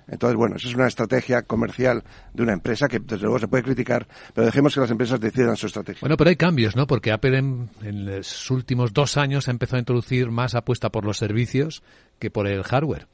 [0.09, 3.63] Entonces, bueno, eso es una estrategia comercial de una empresa que desde luego se puede
[3.63, 6.01] criticar, pero dejemos que las empresas decidan su estrategia.
[6.01, 6.87] Bueno, pero hay cambios, ¿no?
[6.87, 11.05] Porque Apple en, en los últimos dos años ha empezado a introducir más apuesta por
[11.05, 11.83] los servicios
[12.19, 13.07] que por el hardware.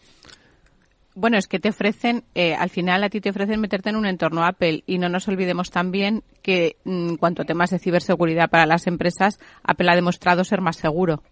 [1.20, 4.06] Bueno, es que te ofrecen, eh, al final a ti te ofrecen meterte en un
[4.06, 8.66] entorno Apple y no nos olvidemos también que en cuanto a temas de ciberseguridad para
[8.66, 11.24] las empresas, Apple ha demostrado ser más seguro.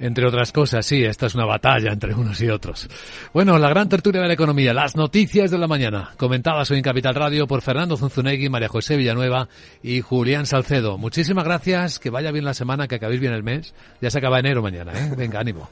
[0.00, 2.88] Entre otras cosas, sí, esta es una batalla entre unos y otros.
[3.32, 6.82] Bueno, la gran tertulia de la economía, las noticias de la mañana, comentadas hoy en
[6.82, 9.48] Capital Radio por Fernando Zunzunegui, María José Villanueva
[9.82, 10.98] y Julián Salcedo.
[10.98, 13.74] Muchísimas gracias, que vaya bien la semana, que acabéis bien el mes.
[14.00, 15.12] Ya se acaba enero mañana, ¿eh?
[15.16, 15.68] Venga, ánimo.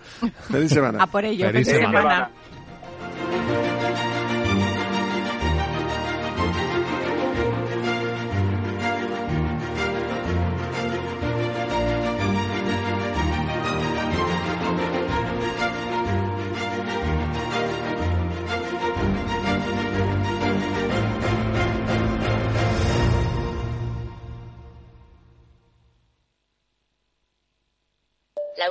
[0.50, 1.02] Feliz semana.
[1.02, 2.30] A por ello, feliz, semana.